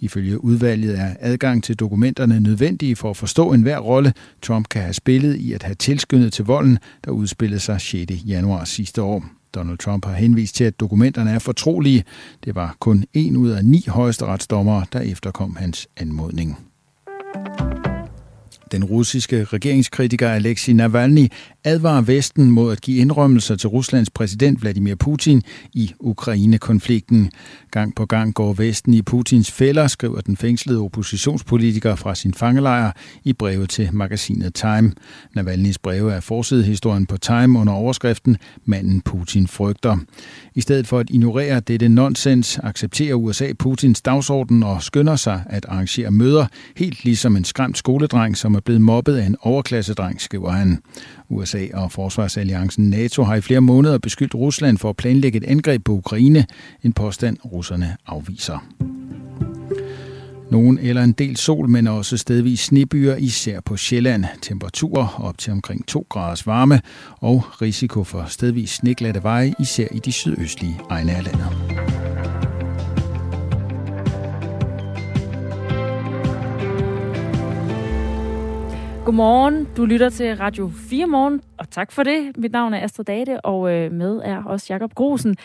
[0.00, 4.94] Ifølge udvalget er adgang til dokumenterne nødvendige for at forstå enhver rolle, Trump kan have
[4.94, 8.12] spillet i at have tilskyndet til volden, der udspillede sig 6.
[8.26, 9.24] januar sidste år.
[9.54, 12.04] Donald Trump har henvist til, at dokumenterne er fortrolige.
[12.44, 16.58] Det var kun en ud af ni højesteretsdommere, der efterkom hans anmodning.
[18.74, 21.28] Den russiske regeringskritiker Alexei Navalny
[21.64, 27.30] advarer Vesten mod at give indrømmelser til Ruslands præsident Vladimir Putin i Ukraine-konflikten.
[27.70, 32.92] Gang på gang går Vesten i Putins fælder, skriver den fængslede oppositionspolitiker fra sin fangelejr
[33.24, 34.92] i breve til magasinet Time.
[35.38, 39.96] Navalny's breve er forsidehistorien på Time under overskriften Manden Putin frygter.
[40.54, 45.66] I stedet for at ignorere dette nonsens, accepterer USA Putins dagsorden og skynder sig at
[45.68, 50.50] arrangere møder, helt ligesom en skræmt skoledreng, som er blevet mobbet af en overklassedreng, skriver
[50.50, 50.78] han.
[51.28, 55.84] USA og Forsvarsalliancen NATO har i flere måneder beskyldt Rusland for at planlægge et angreb
[55.84, 56.46] på Ukraine,
[56.82, 58.58] en påstand russerne afviser.
[60.50, 64.24] Nogen eller en del sol, men også stedvis snebyer, især på Sjælland.
[64.42, 69.98] Temperaturer op til omkring 2 graders varme og risiko for stedvis sneglatte veje, især i
[69.98, 71.93] de sydøstlige egne af landet.
[79.04, 82.32] Godmorgen, du lytter til Radio 4 Morgen, og tak for det.
[82.36, 85.36] Mit navn er Astrid Date, og øh, med er også Jakob Grosen.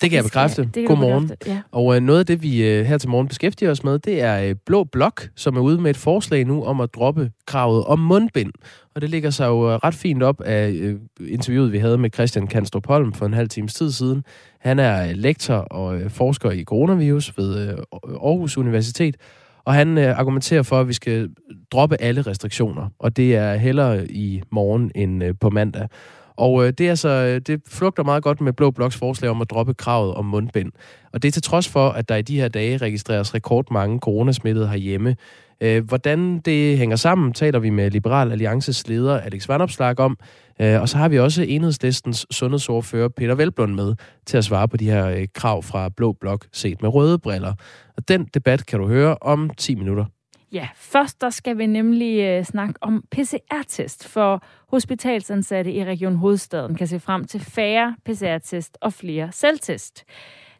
[0.00, 0.62] Det kan jeg bekræfte.
[0.62, 1.22] Det kan Godmorgen.
[1.22, 1.60] Bekræfte, ja.
[1.72, 4.42] Og øh, noget af det, vi øh, her til morgen beskæftiger os med, det er
[4.42, 7.98] øh, Blå Blok, som er ude med et forslag nu om at droppe kravet om
[7.98, 8.52] mundbind.
[8.94, 12.86] Og det ligger sig jo ret fint op af interviewet, vi havde med Christian Kanstrup
[12.86, 14.24] Holm for en halv times tid siden.
[14.60, 17.68] Han er lektor og forsker i coronavirus ved
[18.04, 19.16] Aarhus Universitet,
[19.64, 21.30] og han øh, argumenterer for, at vi skal
[21.72, 25.88] droppe alle restriktioner, og det er hellere i morgen end øh, på mandag.
[26.36, 29.40] Og øh, det, er altså, øh, det flugter meget godt med Blå Bloks forslag om
[29.40, 30.72] at droppe kravet om mundbind.
[31.12, 34.68] Og det er til trods for, at der i de her dage registreres rekordmange coronasmittede
[34.68, 35.16] herhjemme.
[35.60, 40.18] Øh, hvordan det hænger sammen, taler vi med Liberal Alliances leder Alex Vandopslag om.
[40.60, 43.94] Øh, og så har vi også enhedslistens sundhedsordfører Peter Velblund med
[44.26, 47.54] til at svare på de her øh, krav fra Blå Blok set med røde briller.
[47.96, 50.04] Og den debat kan du høre om 10 minutter.
[50.52, 56.74] Ja, først der skal vi nemlig øh, snakke om PCR-test, for hospitalsansatte i Region Hovedstaden
[56.74, 60.04] kan se frem til færre PCR-test og flere selvtest.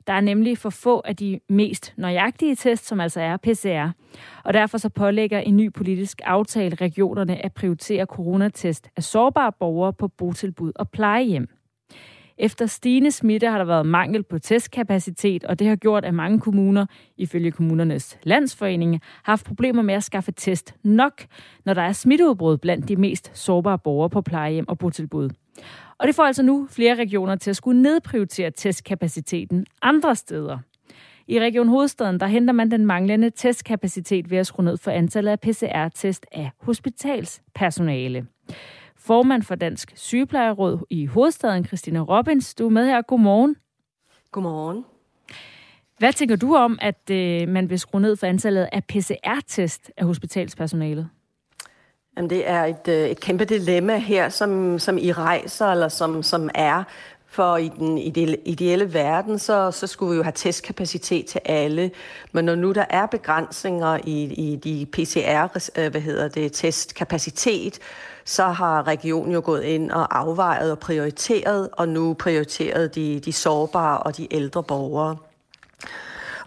[0.06, 3.90] Der er nemlig for få af de mest nøjagtige test, som altså er PCR.
[4.44, 9.92] Og derfor så pålægger en ny politisk aftale regionerne at prioritere coronatest af sårbare borgere
[9.92, 11.48] på botilbud og plejehjem.
[12.38, 16.40] Efter stigende smitte har der været mangel på testkapacitet, og det har gjort, at mange
[16.40, 16.86] kommuner,
[17.16, 21.24] ifølge kommunernes landsforening, har haft problemer med at skaffe test nok,
[21.64, 25.30] når der er smitteudbrud blandt de mest sårbare borgere på plejehjem og botilbud.
[26.02, 30.58] Og det får altså nu flere regioner til at skulle nedprioritere testkapaciteten andre steder.
[31.26, 35.30] I Region Hovedstaden, der henter man den manglende testkapacitet ved at skrue ned for antallet
[35.30, 38.26] af PCR-test af hospitalspersonale.
[38.96, 43.02] Formand for Dansk Sygeplejeråd i Hovedstaden, Christina Robbins, du er med her.
[43.02, 43.56] Godmorgen.
[44.30, 44.84] Godmorgen.
[45.98, 50.06] Hvad tænker du om, at øh, man vil skrue ned for antallet af PCR-test af
[50.06, 51.08] hospitalspersonalet?
[52.16, 56.22] Jamen, det er et, øh, et kæmpe dilemma her, som, som I rejser, eller som,
[56.22, 56.84] som er.
[57.26, 57.98] For i den
[58.44, 61.90] ideelle verden, så, så skulle vi jo have testkapacitet til alle.
[62.32, 67.78] Men når nu der er begrænsninger i, i de PCR, øh, hvad hedder det, testkapacitet,
[68.24, 73.32] så har regionen jo gået ind og afvejet og prioriteret, og nu prioriteret de, de
[73.32, 75.16] sårbare og de ældre borgere.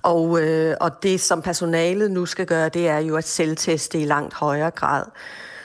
[0.01, 4.05] Og, øh, og det, som personalet nu skal gøre, det er jo at selvteste i
[4.05, 5.03] langt højere grad.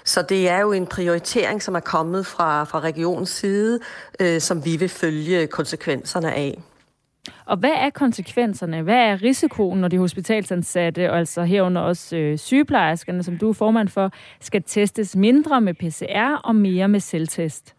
[0.05, 3.81] Så det er jo en prioritering, som er kommet fra, fra regionens side,
[4.21, 6.63] øh, som vi vil følge konsekvenserne af.
[7.47, 8.83] Og hvad er konsekvenserne?
[8.83, 13.53] Hvad er risikoen, når de hospitalsansatte, og altså herunder også øh, sygeplejerskerne, som du er
[13.53, 14.11] formand for,
[14.41, 17.75] skal testes mindre med PCR og mere med selvtest?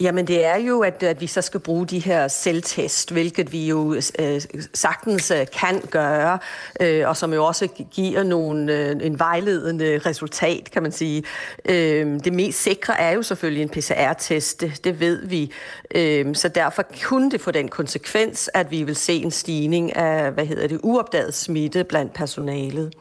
[0.00, 3.68] Jamen det er jo, at, at vi så skal bruge de her selvtest, hvilket vi
[3.68, 4.40] jo øh,
[4.74, 6.38] sagtens øh, kan gøre,
[6.80, 11.24] øh, og som jo også giver nogle, øh, en vejledende resultat, kan man sige.
[11.64, 15.52] Øh, det mest sikre er jo selvfølgelig en PCR-test, det, det ved vi.
[15.94, 20.32] Øh, så derfor kunne det få den konsekvens, at vi vil se en stigning af,
[20.32, 22.94] hvad hedder det, uopdaget smitte blandt personalet.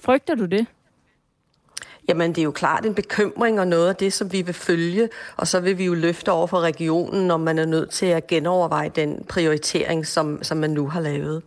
[0.00, 0.66] Frygter du det?
[2.08, 5.08] Jamen, det er jo klart en bekymring og noget af det, som vi vil følge,
[5.36, 8.26] og så vil vi jo løfte over for regionen, når man er nødt til at
[8.26, 11.42] genoverveje den prioritering, som, som man nu har lavet.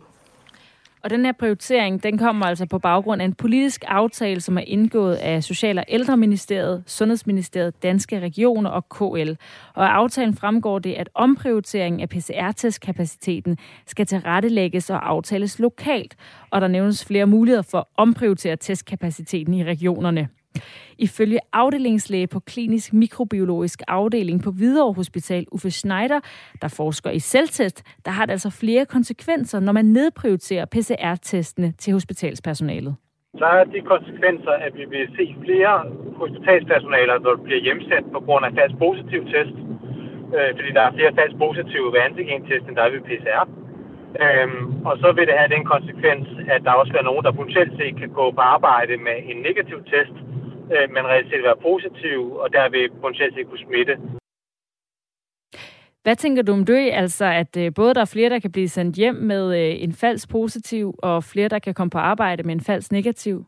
[1.02, 4.62] Og den her prioritering, den kommer altså på baggrund af en politisk aftale, som er
[4.66, 9.32] indgået af Social- og Ældreministeriet, Sundhedsministeriet, Danske Regioner og KL.
[9.74, 16.16] Og af aftalen fremgår det, at omprioriteringen af PCR-testkapaciteten skal tilrettelægges og aftales lokalt.
[16.50, 20.28] Og der nævnes flere muligheder for at omprioritere testkapaciteten i regionerne.
[20.98, 26.20] Ifølge afdelingslæge på klinisk mikrobiologisk afdeling på Hvidovre Hospital, Uffe Schneider,
[26.62, 31.92] der forsker i selvtest, der har det altså flere konsekvenser, når man nedprioriterer PCR-testene til
[31.92, 32.94] hospitalspersonalet.
[33.38, 35.74] Så er de konsekvenser, at vi vil se flere
[36.16, 39.56] hospitalspersonaler, der bliver hjemsendt på grund af falsk positiv test,
[40.36, 43.44] øh, fordi der er flere falsk positive ved antigentest, end der er ved PCR.
[44.24, 47.72] Øhm, og så vil det have den konsekvens, at der også er nogen, der potentielt
[47.78, 50.16] set kan gå på arbejde med en negativ test,
[50.74, 53.94] øh, men reelt set være positiv, og der vil potentielt set kunne smitte.
[56.02, 56.90] Hvad tænker du om det?
[56.92, 59.92] Altså, at øh, både der er flere, der kan blive sendt hjem med øh, en
[59.92, 63.44] falsk positiv, og flere, der kan komme på arbejde med en falsk negativ?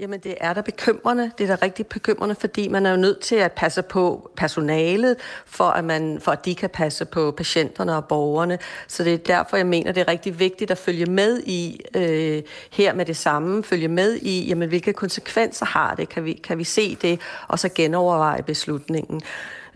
[0.00, 1.30] Jamen det er da bekymrende.
[1.38, 5.16] Det er da rigtig bekymrende, fordi man er jo nødt til at passe på personalet,
[5.46, 8.58] for at, man, for at de kan passe på patienterne og borgerne.
[8.88, 12.42] Så det er derfor, jeg mener, det er rigtig vigtigt at følge med i øh,
[12.70, 13.64] her med det samme.
[13.64, 16.08] Følge med i, jamen, hvilke konsekvenser har det?
[16.08, 17.20] Kan vi, kan vi se det?
[17.48, 19.22] Og så genoverveje beslutningen.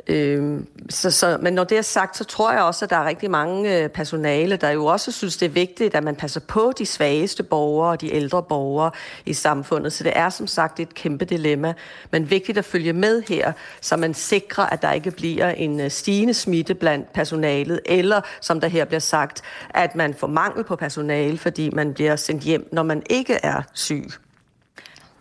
[0.07, 0.61] Øh,
[0.91, 3.31] så, så, men når det er sagt, så tror jeg også, at der er rigtig
[3.31, 6.87] mange øh, personale, der jo også synes, det er vigtigt, at man passer på de
[6.87, 8.91] svageste borgere og de ældre borgere
[9.27, 9.93] i samfundet.
[9.93, 11.75] Så det er som sagt et kæmpe dilemma,
[12.11, 15.91] men vigtigt at følge med her, så man sikrer, at der ikke bliver en øh,
[15.91, 20.77] stigende smitte blandt personalet, eller som der her bliver sagt, at man får mangel på
[20.77, 24.05] personale, fordi man bliver sendt hjem, når man ikke er syg.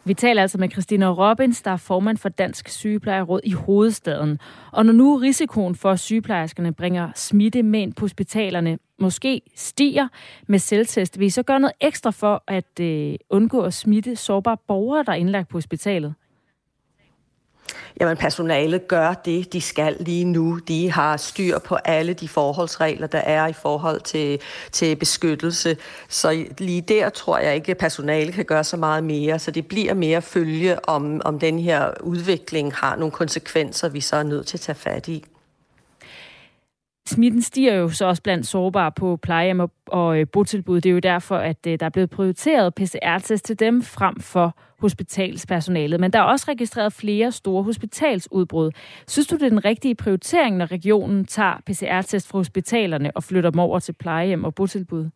[0.05, 4.39] Vi taler altså med Christina Robbins, der er formand for Dansk Sygeplejeråd i hovedstaden.
[4.71, 10.07] Og når nu risikoen for, at sygeplejerskerne bringer smitte med ind på hospitalerne, måske stiger
[10.47, 14.57] med selvtest, vil I så gøre noget ekstra for at øh, undgå at smitte sårbare
[14.67, 16.13] borgere, der er indlagt på hospitalet?
[17.99, 20.59] Jamen, personalet gør det, de skal lige nu.
[20.67, 24.39] De har styr på alle de forholdsregler, der er i forhold til,
[24.71, 25.77] til beskyttelse.
[26.09, 29.39] Så lige der tror jeg ikke, at personalet kan gøre så meget mere.
[29.39, 34.15] Så det bliver mere følge, om, om den her udvikling har nogle konsekvenser, vi så
[34.15, 35.23] er nødt til at tage fat i.
[37.05, 40.81] Smitten stiger jo så også blandt sårbare på plejehjem og, og øh, botilbud.
[40.81, 44.57] Det er jo derfor, at øh, der er blevet prioriteret PCR-test til dem frem for
[44.79, 45.99] hospitalspersonalet.
[45.99, 48.71] Men der er også registreret flere store hospitalsudbrud.
[49.07, 53.49] Synes du, det er den rigtige prioritering, når regionen tager PCR-test fra hospitalerne og flytter
[53.49, 55.09] dem over til plejehjem og botilbud?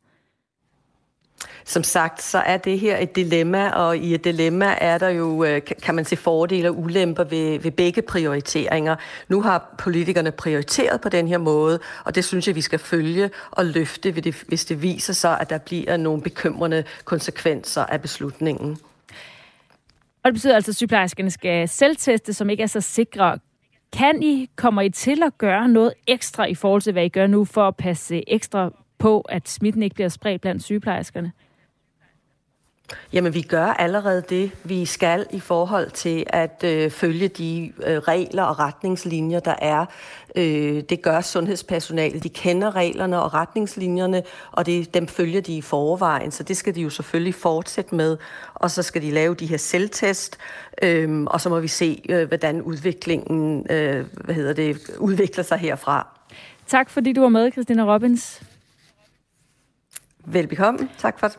[1.66, 5.44] Som sagt, så er det her et dilemma, og i et dilemma er der jo,
[5.44, 8.96] øh, kan man se fordele og ulemper ved, ved begge prioriteringer.
[9.28, 13.30] Nu har politikerne prioriteret på den her måde, og det synes jeg, vi skal følge
[13.52, 14.12] og løfte,
[14.48, 18.78] hvis det viser sig, at der bliver nogle bekymrende konsekvenser af beslutningen.
[20.24, 23.40] Og det betyder altså, at sygeplejerskerne skal selvteste, som ikke er så sikre.
[23.94, 27.28] Kan I, kommer I til at gøre noget ekstra i forhold til, hvad I gør
[27.28, 31.32] nu, for at passe ekstra på, at smitten ikke bliver spredt blandt sygeplejerskerne?
[33.14, 37.98] Jamen, vi gør allerede det, vi skal i forhold til at øh, følge de øh,
[37.98, 39.86] regler og retningslinjer, der er.
[40.36, 42.24] Øh, det gør sundhedspersonalet.
[42.24, 46.76] De kender reglerne og retningslinjerne, og det, dem følger de i forvejen, så det skal
[46.76, 48.18] de jo selvfølgelig fortsætte med.
[48.54, 50.38] Og så skal de lave de her selvtest,
[50.84, 55.58] øh, og så må vi se, øh, hvordan udviklingen øh, hvad hedder det, udvikler sig
[55.58, 56.08] herfra.
[56.68, 58.42] Tak fordi du var med, Christina Robbins.
[60.26, 60.90] Velbekomme.
[60.98, 61.38] Tak for det.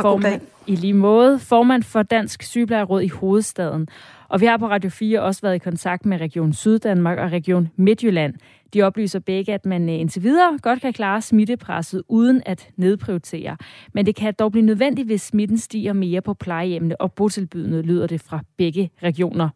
[0.00, 1.38] Formand, I lige måde.
[1.38, 3.88] Formand for Dansk Sygeplejeråd i hovedstaden.
[4.28, 7.70] Og vi har på Radio 4 også været i kontakt med Region Syddanmark og Region
[7.76, 8.34] Midtjylland.
[8.74, 13.56] De oplyser begge, at man øh, indtil videre godt kan klare smittepresset uden at nedprioritere.
[13.94, 18.06] Men det kan dog blive nødvendigt, hvis smitten stiger mere på plejehjemmene og botilbydende, lyder
[18.06, 19.48] det fra begge regioner.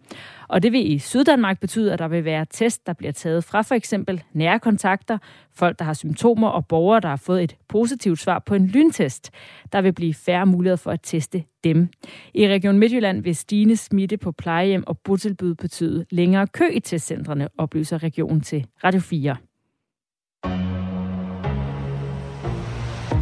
[0.48, 3.62] Og det vil i Syddanmark betyde, at der vil være test, der bliver taget fra
[3.62, 5.18] for eksempel nære kontakter,
[5.54, 9.30] folk, der har symptomer og borgere, der har fået et positivt svar på en lyntest.
[9.72, 11.88] Der vil blive færre muligheder for at teste dem.
[12.34, 17.48] I Region Midtjylland vil stigende smitte på plejehjem og botilbud betyde længere kø i testcentrene,
[17.58, 19.36] oplyser regionen til Radio 4.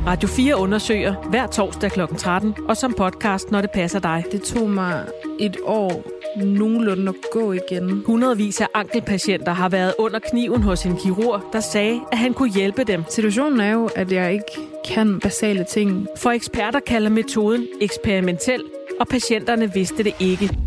[0.07, 2.01] Radio 4 undersøger hver torsdag kl.
[2.19, 4.25] 13, og som podcast, når det passer dig.
[4.33, 5.07] Det tog mig
[5.41, 6.05] et år
[6.37, 8.03] nogenlunde at gå igen.
[8.07, 12.53] Hundredvis af ankelpatienter har været under kniven hos en kirurg, der sagde, at han kunne
[12.53, 13.05] hjælpe dem.
[13.09, 16.07] Situationen er jo, at jeg ikke kan basale ting.
[16.17, 18.63] For eksperter kalder metoden eksperimentel,
[19.01, 20.59] og patienterne vidste det ikke.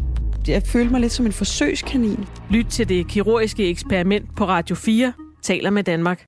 [0.48, 2.26] Jeg følte mig lidt som en forsøgskanin.
[2.52, 6.26] Lyt til det kirurgiske eksperiment på Radio 4, taler med Danmark.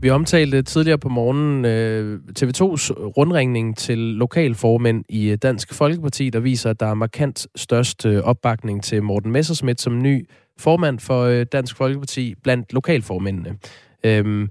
[0.00, 6.40] Vi omtalte tidligere på morgenen øh, TV2's rundringning til lokalformænd i øh, Dansk Folkeparti, der
[6.40, 10.28] viser, at der er markant størst øh, opbakning til Morten Messersmith som ny
[10.58, 13.58] formand for Dansk Folkeparti blandt lokalformændene.
[14.04, 14.48] Øhm,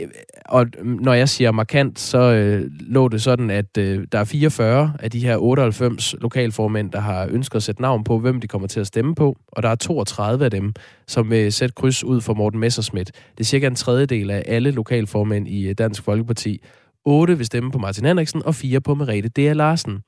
[0.00, 0.08] Øh,
[0.46, 4.92] og når jeg siger markant, så øh, lå det sådan, at øh, der er 44
[5.00, 8.68] af de her 98 lokalformænd, der har ønsket at sætte navn på, hvem de kommer
[8.68, 10.74] til at stemme på, og der er 32 af dem,
[11.06, 13.12] som vil sætte kryds ud for Morten Messerschmidt.
[13.30, 16.62] Det er cirka en tredjedel af alle lokalformænd i øh, Dansk Folkeparti.
[17.04, 19.52] 8 vil stemme på Martin Henriksen, og 4 på Merete D.A.
[19.52, 20.02] Larsen.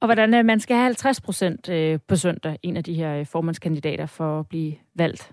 [0.00, 1.70] Og hvordan er, man skal have 50 procent
[2.08, 5.32] på søndag, en af de her formandskandidater, for at blive valgt.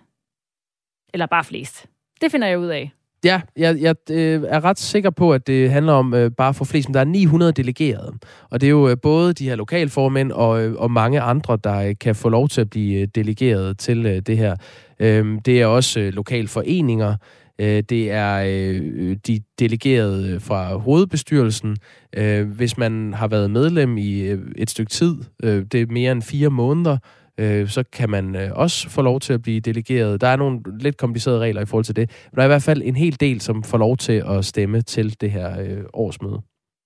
[1.14, 1.86] Eller bare flest.
[2.22, 2.92] Det finder jeg ud af.
[3.26, 6.66] Ja, jeg, jeg øh, er ret sikker på, at det handler om øh, bare for
[6.66, 8.14] flest, men der er 900 delegerede.
[8.50, 11.80] Og det er jo øh, både de her lokalformænd og, øh, og mange andre, der
[11.80, 14.56] øh, kan få lov til at blive øh, delegeret til øh, det her.
[15.00, 17.16] Øh, det er også øh, lokalforeninger,
[17.60, 21.78] øh, det er øh, de delegerede øh, fra hovedbestyrelsen.
[22.18, 26.12] Øh, hvis man har været medlem i øh, et stykke tid, øh, det er mere
[26.12, 26.98] end fire måneder,
[27.38, 30.22] øh, så kan man øh, også få lov til at blive delegeret.
[30.22, 32.64] Der er nogle lidt komplicerede regler i forhold til det, men der er i hvert
[32.64, 36.42] fald en hel del, som får lov til at stemme til det her øh, årsmøde.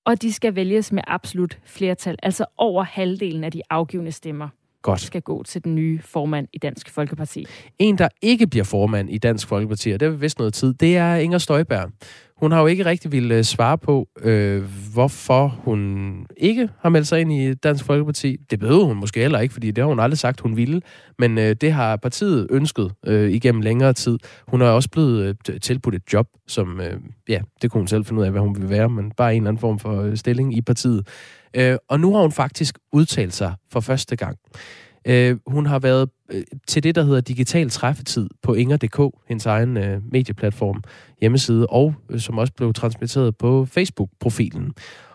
[0.05, 4.49] Og de skal vælges med absolut flertal, altså over halvdelen af de afgivende stemmer.
[4.81, 5.01] Godt.
[5.01, 7.45] skal gå til den nye formand i Dansk Folkeparti.
[7.79, 10.97] En, der ikke bliver formand i Dansk Folkeparti, og det er vist noget tid, det
[10.97, 11.91] er Inger Støjberg.
[12.39, 14.63] Hun har jo ikke rigtig ville øh, svare på, øh,
[14.93, 18.37] hvorfor hun ikke har meldt sig ind i Dansk Folkeparti.
[18.51, 20.81] Det behøver hun måske heller ikke, fordi det har hun aldrig sagt, hun ville.
[21.19, 24.17] Men øh, det har partiet ønsket øh, igennem længere tid.
[24.47, 28.05] Hun er også blevet øh, tilbudt et job, som, øh, ja, det kunne hun selv
[28.05, 30.17] finde ud af, hvad hun vil være, men bare en eller anden form for øh,
[30.17, 31.07] stilling i partiet.
[31.53, 34.37] Øh, og nu har hun faktisk udtalt sig for første gang.
[35.05, 39.77] Øh, hun har været øh, til det, der hedder Digital Træffetid på Inger.dk, hendes egen
[39.77, 40.83] øh, medieplatform,
[41.21, 44.73] hjemmeside, og øh, som også blev transmitteret på Facebook-profilen.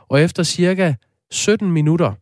[0.09, 0.95] Og efter cirka
[1.30, 2.12] 17 minutter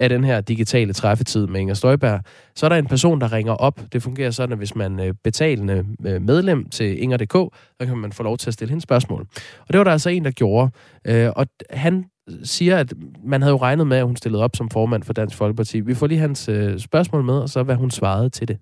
[0.00, 2.20] af den her digitale træffetid med Inger Støjberg,
[2.54, 3.80] så er der en person, der ringer op.
[3.92, 8.12] Det fungerer sådan, at hvis man er betalende øh, medlem til Inger.dk, så kan man
[8.12, 9.26] få lov til at stille hende spørgsmål.
[9.60, 10.70] Og det var der altså en, der gjorde.
[11.04, 12.04] Øh, og han
[12.42, 12.92] siger, at
[13.24, 15.80] man havde jo regnet med, at hun stillede op som formand for Dansk Folkeparti.
[15.80, 18.58] Vi får lige hans øh, spørgsmål med, og så hvad hun svarede til det.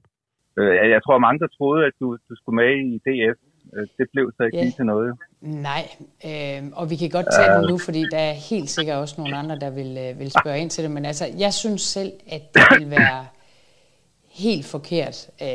[0.95, 3.39] Jeg tror, mange der troede, at du, du skulle med i DF.
[3.99, 4.71] Det blev så ikke ja.
[4.77, 5.15] til noget.
[5.41, 5.83] Nej,
[6.29, 9.37] øh, og vi kan godt tage det nu, fordi der er helt sikkert også nogle
[9.37, 10.91] andre, der vil, øh, vil spørge ind til det.
[10.91, 13.21] Men altså, jeg synes selv, at det vil være
[14.35, 15.49] helt forkert, øh,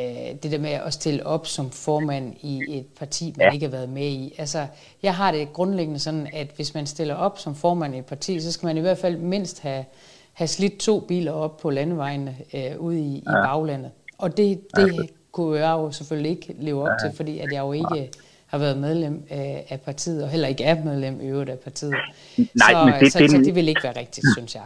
[0.44, 3.54] det der med at stille op som formand i et parti, man ja.
[3.54, 4.36] ikke har været med i.
[4.38, 4.68] Altså,
[5.04, 8.40] jeg har det grundlæggende sådan, at hvis man stiller op som formand i et parti,
[8.40, 9.86] så skal man i hvert fald mindst have,
[10.34, 13.32] have slidt to biler op på landevejene øh, ude i, ja.
[13.32, 13.92] i baglandet.
[14.18, 15.02] Og det, det ja.
[15.32, 17.08] kunne jeg jo selvfølgelig ikke leve op ja.
[17.08, 18.12] til, fordi at jeg jo ikke
[18.46, 21.94] har været medlem af, af partiet, og heller ikke er medlem i øvrigt af partiet.
[22.38, 24.64] Nej, så, men det, så, det, så det vil ikke være rigtigt, synes jeg.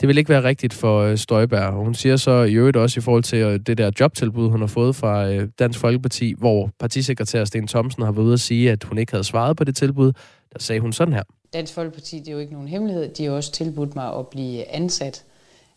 [0.00, 1.72] Det vil ikke være rigtigt for øh, Støjberg.
[1.72, 4.66] Hun siger så i øvrigt også i forhold til øh, det der jobtilbud, hun har
[4.66, 8.84] fået fra øh, Dansk Folkeparti, hvor partisekretær Sten Thomsen har været ude at sige, at
[8.84, 10.12] hun ikke havde svaret på det tilbud.
[10.52, 11.22] Der sagde hun sådan her.
[11.52, 13.14] Dansk Folkeparti, det er jo ikke nogen hemmelighed.
[13.14, 15.24] De har også tilbudt mig at blive ansat.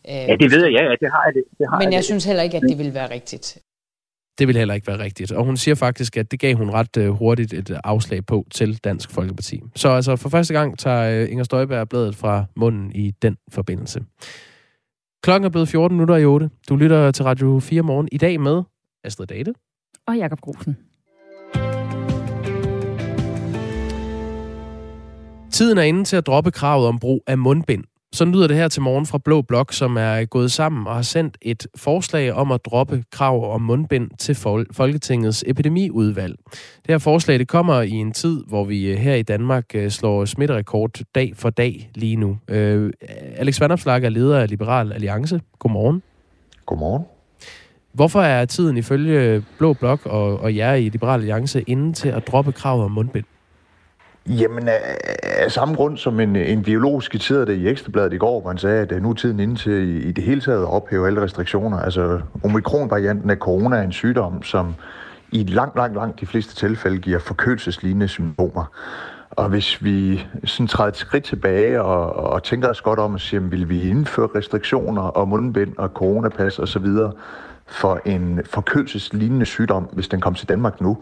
[0.08, 1.34] Ja, det ved jeg, ja, det har jeg.
[1.34, 3.58] Det, det har Men jeg, jeg synes heller ikke, at det vil være rigtigt.
[4.38, 5.32] Det vil heller ikke være rigtigt.
[5.32, 8.84] Og hun siger faktisk, at det gav hun ret uh, hurtigt et afslag på til
[8.84, 9.60] Dansk Folkeparti.
[9.76, 14.00] Så altså for første gang tager uh, Inger Støjberg bladet fra munden i den forbindelse.
[15.22, 16.50] Klokken er blevet 14 minutter i 8.
[16.68, 18.62] Du lytter til Radio 4 morgen i dag med
[19.04, 19.54] Astrid Date.
[20.06, 20.76] Og Jakob Grusen.
[25.52, 27.84] Tiden er inde til at droppe kravet om brug af mundbind.
[28.14, 31.02] Så lyder det her til morgen fra Blå Blok, som er gået sammen og har
[31.02, 34.34] sendt et forslag om at droppe krav om mundbind til
[34.72, 36.36] Folketingets epidemiudvalg.
[36.52, 39.90] Det her forslag det kommer i en tid, hvor vi øh, her i Danmark øh,
[39.90, 42.38] slår smitterekord dag for dag lige nu.
[42.48, 42.92] Øh,
[43.36, 45.40] Alex Vandopslag er leder af Liberal Alliance.
[45.58, 46.02] Godmorgen.
[46.66, 47.04] Godmorgen.
[47.92, 52.26] Hvorfor er tiden ifølge Blå Blok og, og jer i Liberal Alliance inde til at
[52.26, 53.24] droppe kravet om mundbind?
[54.28, 54.80] Jamen, af,
[55.22, 58.58] af samme grund som en, en biolog skitserede det i Ekstrabladet i går, hvor han
[58.58, 61.06] sagde, at øh, nu er tiden inde til i, i det hele taget at ophæve
[61.06, 61.78] alle restriktioner.
[61.78, 64.74] Altså, omikron-varianten af corona er en sygdom, som
[65.32, 68.64] i langt, langt, langt de fleste tilfælde giver forkølelseslignende symptomer.
[69.30, 73.20] Og hvis vi sådan træder et skridt tilbage og, og tænker os godt om at
[73.20, 76.86] sige, vil vi indføre restriktioner og mundbind og coronapas osv.,
[77.66, 80.98] for en forkølelseslignende sygdom, hvis den kom til Danmark nu,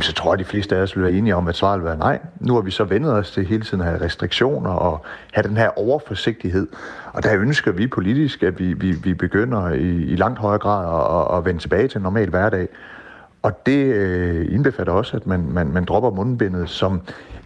[0.00, 1.84] så tror jeg, at de fleste af os vil være enige om, at svaret vil
[1.84, 2.18] være nej.
[2.40, 5.56] Nu har vi så vendet os til hele tiden at have restriktioner og have den
[5.56, 6.68] her overforsigtighed.
[7.12, 11.30] Og der ønsker vi politisk, at vi, vi, vi begynder i, i langt højere grad
[11.32, 12.68] at, at vende tilbage til en normal hverdag.
[13.42, 17.00] Og det øh, indbefatter også, at man, man, man dropper mundbindet, som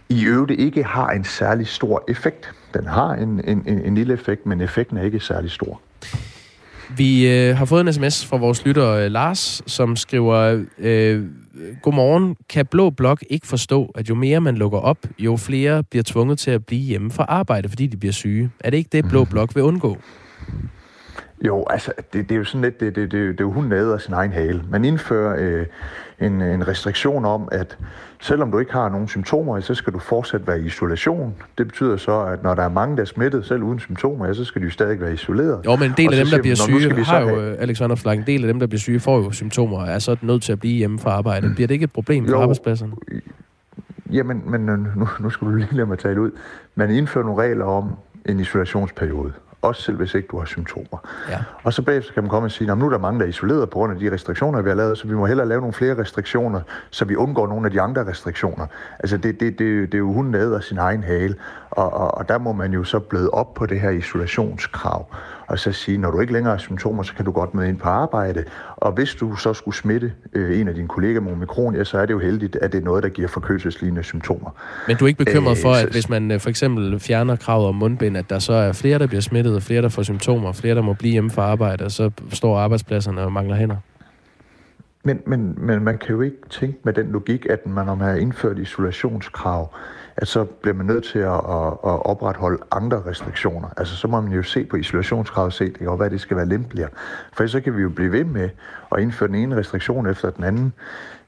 [0.09, 2.51] i øvrigt ikke har en særlig stor effekt.
[2.73, 5.81] Den har en, en, en, en lille effekt, men effekten er ikke særlig stor.
[6.97, 11.25] Vi øh, har fået en sms fra vores lytter øh, Lars, som skriver, øh,
[11.81, 12.35] Godmorgen.
[12.49, 16.39] Kan Blå Blok ikke forstå, at jo mere man lukker op, jo flere bliver tvunget
[16.39, 18.49] til at blive hjemme fra arbejde, fordi de bliver syge?
[18.59, 19.97] Er det ikke det, Blå Blok vil undgå?
[21.45, 23.65] Jo, altså, det, det er jo sådan lidt, det, det, det, det er jo hun
[23.65, 24.63] nader sin egen hale.
[24.69, 25.65] Man indfører øh,
[26.19, 27.77] en, en restriktion om, at
[28.21, 31.35] selvom du ikke har nogen symptomer, så skal du fortsat være i isolation.
[31.57, 34.45] Det betyder så, at når der er mange, der er smittet selv uden symptomer, så
[34.45, 35.65] skal de jo stadig være isoleret.
[35.65, 37.57] Jo, men en del af dem, der bliver syge, har jo, have...
[37.57, 40.43] Alexander Flag, en del af dem, der bliver syge, får jo symptomer, er så nødt
[40.43, 41.47] til at blive hjemme fra arbejde.
[41.47, 41.55] Mm.
[41.55, 42.93] Bliver det ikke et problem på arbejdspladserne?
[44.11, 44.61] Jamen, men
[44.95, 46.31] nu, nu skal du lige lade mig tale ud.
[46.75, 51.07] Man indfører nogle regler om en isolationsperiode også selv hvis ikke du har symptomer.
[51.29, 51.37] Ja.
[51.63, 53.29] Og så bagefter kan man komme og sige, at nu er der mange, der er
[53.29, 55.73] isoleret på grund af de restriktioner, vi har lavet, så vi må hellere lave nogle
[55.73, 58.67] flere restriktioner, så vi undgår nogle af de andre restriktioner.
[58.99, 61.35] Altså det, det, det, det er jo hun af sin egen hale,
[61.69, 65.05] og, og, og der må man jo så bløde op på det her isolationskrav
[65.49, 67.77] og så sige, når du ikke længere har symptomer, så kan du godt møde ind
[67.77, 68.43] på arbejde.
[68.75, 71.97] Og hvis du så skulle smitte øh, en af dine kollegaer med omikron, ja, så
[71.97, 74.49] er det jo heldigt, at det er noget, der giver forkølelseslignende symptomer.
[74.87, 77.75] Men du er ikke bekymret for, at hvis man øh, for eksempel fjerner kravet om
[77.75, 80.75] mundbind, at der så er flere, der bliver smittet, og flere, der får symptomer, flere,
[80.75, 83.75] der må blive hjemme fra arbejde, og så står arbejdspladserne og mangler hænder?
[85.03, 88.07] Men, men, men man kan jo ikke tænke med den logik, at man, når man
[88.07, 89.73] har indført isolationskrav,
[90.21, 93.67] at så bliver man nødt til at, at, at opretholde andre restriktioner.
[93.77, 96.89] Altså så må man jo se på isolationskravet set, og hvad det skal være lempeligere.
[97.33, 98.49] For så kan vi jo blive ved med
[98.91, 100.73] at indføre den ene restriktion efter den anden,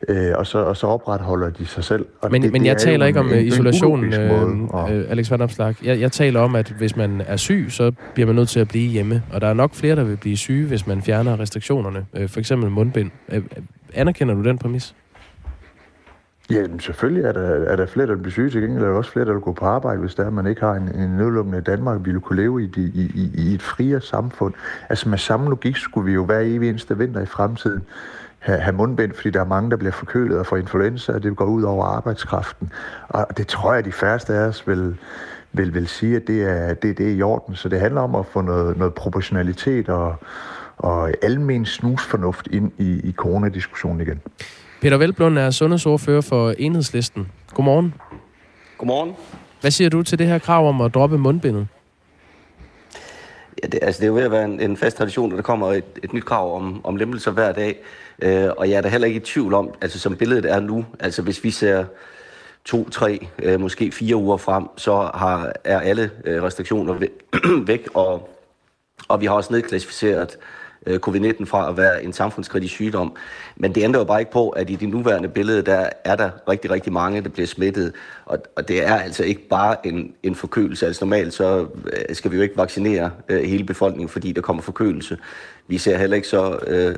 [0.08, 2.06] øh, og, så, og så opretholder de sig selv.
[2.22, 5.32] Og men det, men det jeg taler ikke om en, isolation, en øh, øh, Alex
[5.32, 5.76] Van Opslag.
[5.84, 8.68] Jeg, jeg taler om, at hvis man er syg, så bliver man nødt til at
[8.68, 9.24] blive hjemme.
[9.34, 12.06] Og der er nok flere, der vil blive syge, hvis man fjerner restriktionerne.
[12.14, 13.12] Øh, for eksempel mundbind.
[13.30, 13.44] Øh,
[13.94, 14.96] anerkender du den præmis?
[16.52, 18.50] Ja, selvfølgelig er der, er der flere, der bliver syge.
[18.50, 20.62] Til gengæld er der også flere, der vil gå på arbejde, hvis der man ikke
[20.62, 22.00] har en, en nedlukkende Danmark.
[22.06, 24.54] Vi vil kunne leve i, de, i, i, i et friere samfund.
[24.90, 27.82] Altså med samme logik skulle vi jo hver evig eneste vinter i fremtiden
[28.40, 31.36] have, have mundbind, fordi der er mange, der bliver forkølet og får influenza, og det
[31.36, 32.72] går ud over arbejdskraften.
[33.10, 34.98] Og det tror jeg, de færreste af os vil,
[35.54, 37.56] vil, vil sige, at det er, det, det er i orden.
[37.56, 40.16] Så det handler om at få noget, noget proportionalitet og,
[40.78, 44.22] og almen snusfornuft ind i, i coronadiskussionen igen.
[44.82, 47.32] Peter Velblund er sundhedsordfører for Enhedslisten.
[47.54, 47.94] Godmorgen.
[48.78, 49.14] Godmorgen.
[49.62, 51.68] Hvad siger du til det her krav om at droppe mundbindet?
[53.64, 55.42] Ja, det, altså, det er jo ved at være en, en fast tradition, at der
[55.42, 57.78] kommer et, et nyt krav om, om lempelser hver dag.
[58.22, 60.86] Øh, og jeg er da heller ikke i tvivl om, altså som billedet er nu,
[61.00, 61.86] altså hvis vi ser
[62.66, 67.08] to, tre, øh, måske fire uger frem, så har, er alle øh, restriktioner
[67.68, 68.30] væk, og,
[69.08, 73.16] og vi har også nedklassificeret øh, Øh, covid-19 fra at være en samfundskritisk sygdom.
[73.56, 76.30] Men det ændrer jo bare ikke på, at i det nuværende billede, der er der
[76.50, 77.94] rigtig, rigtig mange, der bliver smittet.
[78.26, 80.86] Og, og det er altså ikke bare en, en forkølelse.
[80.86, 84.64] Altså normalt så øh, skal vi jo ikke vaccinere øh, hele befolkningen, fordi der kommer
[84.64, 85.18] forkølelse.
[85.68, 86.60] Vi ser heller ikke så...
[86.68, 86.96] Øh,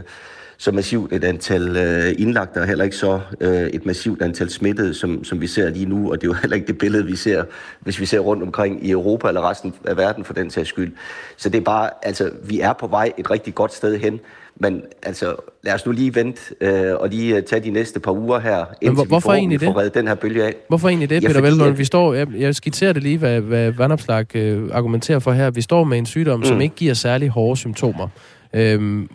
[0.63, 4.93] så massivt et antal øh, indlagte, og heller ikke så øh, et massivt antal smittede,
[4.93, 6.11] som, som vi ser lige nu.
[6.11, 7.43] Og det er jo heller ikke det billede, vi ser,
[7.79, 10.91] hvis vi ser rundt omkring i Europa eller resten af verden for den sags skyld.
[11.37, 14.19] Så det er bare, altså, vi er på vej et rigtig godt sted hen.
[14.55, 18.11] Men altså, lad os nu lige vente øh, og lige uh, tage de næste par
[18.11, 19.93] uger her, indtil hvor, hvorfor vi får, det?
[19.93, 20.55] den her bølge af.
[20.67, 21.67] Hvorfor egentlig det, ja, Peter Velblom?
[21.67, 21.77] At...
[21.77, 25.51] Vi står, jeg, jeg skitserer det lige, hvad, hvad Vandopslag øh, argumenterer for her.
[25.51, 26.45] Vi står med en sygdom, mm.
[26.45, 28.07] som ikke giver særlig hårde symptomer.
[28.55, 29.09] Øhm,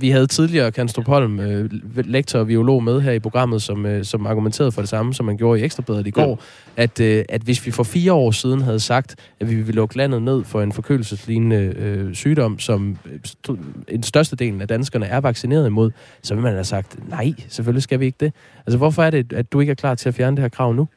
[0.00, 4.04] vi havde tidligere Kanstrup Holm, øh, lektor og biolog, med her i programmet, som, øh,
[4.04, 6.42] som argumenterede for det samme, som man gjorde i Ekstrabladet i går,
[6.76, 6.82] ja.
[6.82, 9.96] at, øh, at hvis vi for fire år siden havde sagt, at vi ville lukke
[9.96, 13.56] landet ned for en forkølelseslignende øh, sygdom, som øh,
[13.88, 15.90] en største del af danskerne er vaccineret imod,
[16.22, 18.32] så ville man have sagt, nej, selvfølgelig skal vi ikke det.
[18.66, 20.72] Altså, hvorfor er det, at du ikke er klar til at fjerne det her krav
[20.72, 20.88] nu?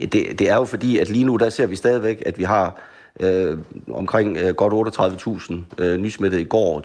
[0.00, 2.44] Ja, det, det er jo fordi, at lige nu, der ser vi stadigvæk, at vi
[2.44, 2.80] har
[3.20, 3.58] øh,
[3.92, 6.80] omkring øh, godt 38.000 øh, nysmittede i går,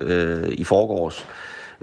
[0.00, 1.26] 32.000 øh, i forgårs.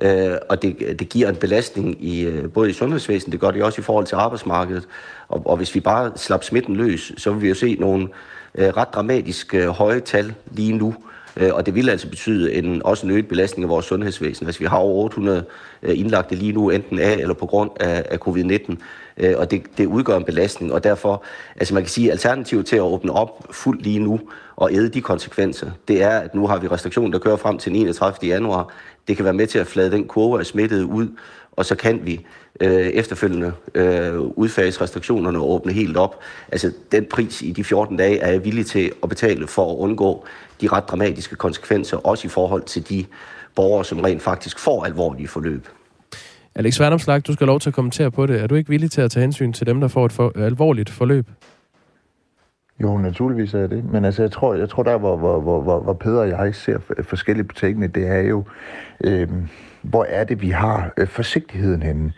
[0.01, 3.63] Øh, og det, det giver en belastning i øh, både i sundhedsvæsenet, det gør det
[3.63, 4.87] også i forhold til arbejdsmarkedet.
[5.27, 8.07] Og, og hvis vi bare slap smitten løs, så vil vi jo se nogle
[8.55, 10.87] øh, ret dramatisk øh, høje tal lige nu.
[10.87, 14.45] Øh, Øh, og det vil altså betyde en, også en øget belastning af vores sundhedsvæsen.
[14.45, 15.45] Hvis vi har over 800
[15.83, 18.75] øh, indlagte lige nu, enten af eller på grund af, af covid-19,
[19.17, 20.73] øh, og det, det udgør en belastning.
[20.73, 21.23] Og derfor,
[21.55, 24.19] altså man kan sige, alternativet til at åbne op fuldt lige nu
[24.55, 27.75] og æde de konsekvenser, det er, at nu har vi restriktioner, der kører frem til
[27.75, 28.29] 31.
[28.29, 28.73] januar.
[29.07, 31.07] Det kan være med til at flade den kurve af smittede ud,
[31.51, 32.25] og så kan vi
[32.61, 36.19] øh, efterfølgende øh, udfase restriktionerne og åbne helt op.
[36.51, 39.77] Altså den pris i de 14 dage er jeg villig til at betale for at
[39.77, 40.25] undgå
[40.61, 43.05] de ret dramatiske konsekvenser, også i forhold til de
[43.55, 45.67] borgere, som rent faktisk får alvorlige forløb.
[46.55, 48.41] Alex Værnomslag, du skal have lov til at kommentere på det.
[48.41, 50.89] Er du ikke villig til at tage hensyn til dem, der får et for, alvorligt
[50.89, 51.27] forløb?
[52.81, 53.83] Jo, naturligvis er det.
[53.91, 56.77] Men altså, jeg tror, jeg tror der, hvor, hvor, hvor, hvor Peder og jeg ser
[57.03, 58.43] forskelligt på tingene, det er jo,
[59.03, 59.27] øh,
[59.89, 62.13] hvor er det, vi har øh, forsigtigheden henne.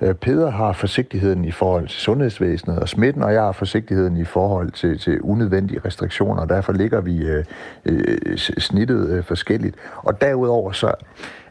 [0.00, 4.24] Øh, Peder har forsigtigheden i forhold til sundhedsvæsenet og smitten, og jeg har forsigtigheden i
[4.24, 7.44] forhold til, til unødvendige restriktioner, og derfor ligger vi øh,
[7.84, 9.76] øh, snittet øh, forskelligt.
[9.96, 10.92] Og derudover så,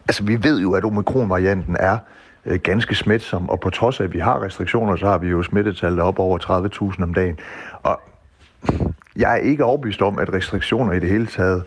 [0.08, 1.98] altså vi ved jo, at omikron-varianten er
[2.46, 5.44] øh, ganske smitsom, og på trods af, at vi har restriktioner, så har vi jo
[5.44, 6.38] smittetal op over
[6.94, 7.40] 30.000 om dagen.
[7.84, 8.02] Og
[9.16, 11.64] jeg er ikke overbevist om, at restriktioner i det hele taget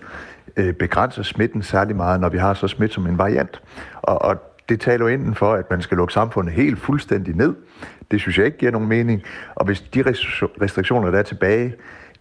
[0.56, 3.62] øh, begrænser smitten særlig meget, når vi har så smidt som en variant.
[4.02, 4.36] Og, og
[4.68, 7.54] det taler jo enten for, at man skal lukke samfundet helt fuldstændig ned.
[8.10, 9.22] Det synes jeg ikke giver nogen mening.
[9.54, 10.02] Og hvis de
[10.62, 11.74] restriktioner, der er tilbage,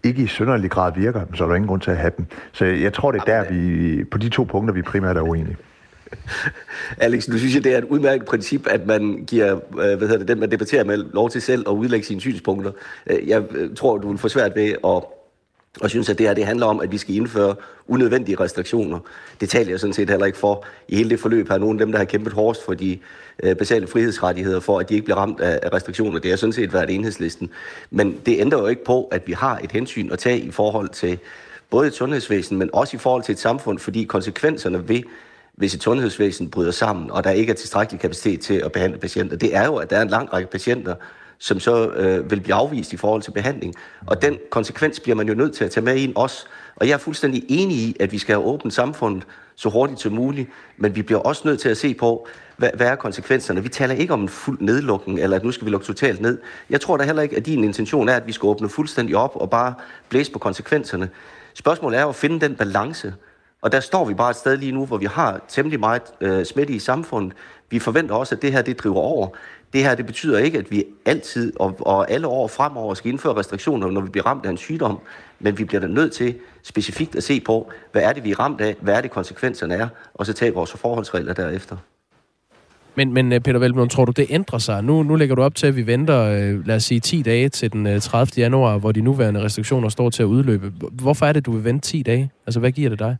[0.04, 2.26] ikke i sønderlig grad virker, så er der ingen grund til at have dem.
[2.52, 5.58] Så jeg tror, det er der, vi på de to punkter, vi primært er uenige.
[6.98, 10.18] Alex, nu synes jeg, det er et udmærket princip, at man giver øh, hvad hedder
[10.18, 12.72] det, den, man debatterer med, lov til selv at udlægge sine synspunkter.
[13.08, 15.04] Øh, jeg øh, tror, du vil få svært ved at
[15.82, 17.56] og synes, at det her det handler om, at vi skal indføre
[17.88, 19.00] unødvendige restriktioner.
[19.40, 20.66] Det taler jeg sådan set heller ikke for.
[20.88, 23.00] I hele det forløb har nogle af dem, der har kæmpet hårdest for de
[23.44, 26.20] øh, basale frihedsrettigheder, for at de ikke bliver ramt af, af restriktioner.
[26.20, 27.50] Det har sådan set været enhedslisten.
[27.92, 30.90] Men det ændrer jo ikke på, at vi har et hensyn at tage i forhold
[30.90, 31.20] til
[31.70, 35.02] både et sundhedsvæsen, men også i forhold til et samfund, fordi konsekvenserne ved
[35.56, 39.38] hvis et sundhedsvæsen bryder sammen, og der ikke er tilstrækkelig kapacitet til at behandle patienter,
[39.38, 40.96] det er jo, at der er en lang række patienter,
[41.40, 43.74] som så øh, vil blive afvist i forhold til behandling.
[44.08, 46.46] Og den konsekvens bliver man jo nødt til at tage med ind også.
[46.76, 49.24] Og jeg er fuldstændig enig i, at vi skal have åbent samfundet
[49.56, 52.28] så hurtigt som muligt, men vi bliver også nødt til at se på,
[52.58, 53.64] hvad, hvad er konsekvenserne?
[53.64, 56.38] Vi taler ikke om en fuld nedlukning, eller at nu skal vi lukke totalt ned.
[56.70, 59.36] Jeg tror da heller ikke, at din intention er, at vi skal åbne fuldstændig op
[59.36, 59.74] og bare
[60.10, 61.10] blæse på konsekvenserne.
[61.54, 63.14] Spørgsmålet er at finde den balance,
[63.62, 66.46] Og der står vi bare et sted lige nu, hvor vi har temmelig meget øh,
[66.46, 67.34] smitte i samfundet.
[67.70, 69.28] Vi forventer også, at det her det driver over.
[69.76, 73.36] Det her det betyder ikke, at vi altid og, og alle år fremover skal indføre
[73.36, 75.00] restriktioner, når vi bliver ramt af en sygdom,
[75.40, 78.40] men vi bliver da nødt til specifikt at se på, hvad er det, vi er
[78.40, 81.78] ramt af, hvad er det, konsekvenserne er, og så tage vores forholdsregler derefter.
[82.96, 84.84] Men, men øh, Peter Velblom, tror du, det ændrer sig?
[84.84, 87.50] Nu, nu lægger du op til, at vi venter, øh, lad os sige, 10 dage
[87.50, 88.32] til den 30.
[88.38, 90.74] januar, hvor de nuværende restriktioner står til at udløbe.
[90.92, 92.32] Hvorfor er det, du vil vente 10 dage?
[92.48, 93.18] Altså, hvad giver det dig?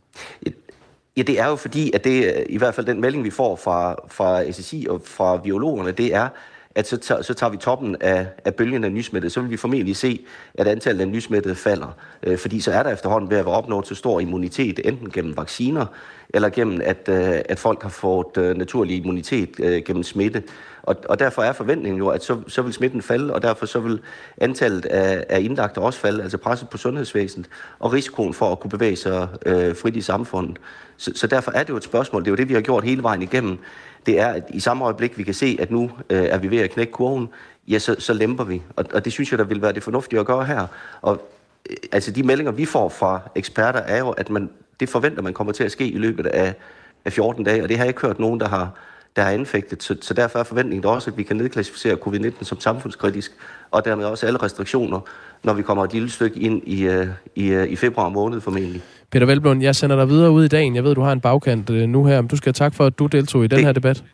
[1.16, 3.94] Ja, det er jo fordi, at det i hvert fald den melding, vi får fra,
[4.08, 6.28] fra SSI og fra biologerne, det er,
[6.74, 9.30] at så, tager, så tager vi toppen af, af bølgen af nysmittede.
[9.30, 11.96] Så vil vi formentlig se, at antallet af nysmittede falder.
[12.22, 15.36] Øh, fordi så er der efterhånden ved at være opnået så stor immunitet, enten gennem
[15.36, 15.86] vacciner,
[16.28, 20.42] eller gennem, at, øh, at folk har fået øh, naturlig immunitet øh, gennem smitte.
[20.82, 23.80] Og, og derfor er forventningen jo, at så, så vil smitten falde, og derfor så
[23.80, 24.00] vil
[24.38, 27.48] antallet af, af indlagte også falde, altså presset på sundhedsvæsenet,
[27.78, 30.58] og risikoen for at kunne bevæge sig øh, frit i samfundet.
[30.96, 32.84] Så, så derfor er det jo et spørgsmål, det er jo det, vi har gjort
[32.84, 33.58] hele vejen igennem,
[34.06, 36.58] det er, at i samme øjeblik, vi kan se, at nu øh, er vi ved
[36.58, 37.28] at knække kurven,
[37.68, 38.62] ja, så, så lemper vi.
[38.76, 40.66] Og, og det synes jeg, der vil være det fornuftige at gøre her.
[41.02, 41.30] Og
[41.70, 45.34] øh, altså de meldinger, vi får fra eksperter, er jo, at man, det forventer man
[45.34, 46.54] kommer til at ske i løbet af,
[47.04, 48.70] af 14 dage, og det har jeg ikke hørt nogen, der har,
[49.16, 49.82] der er anfægtet.
[49.82, 53.32] Så, så derfor er forventningen også, at vi kan nedklassificere covid-19 som samfundskritisk,
[53.70, 55.00] og dermed også alle restriktioner,
[55.42, 58.82] når vi kommer et lille stykke ind i, øh, i, øh, i februar måned formentlig.
[59.10, 60.76] Peter Velblom, jeg sender dig videre ud i dagen.
[60.76, 62.86] Jeg ved, du har en bagkant uh, nu her, men du skal have tak for,
[62.86, 64.04] at du deltog i den her debat.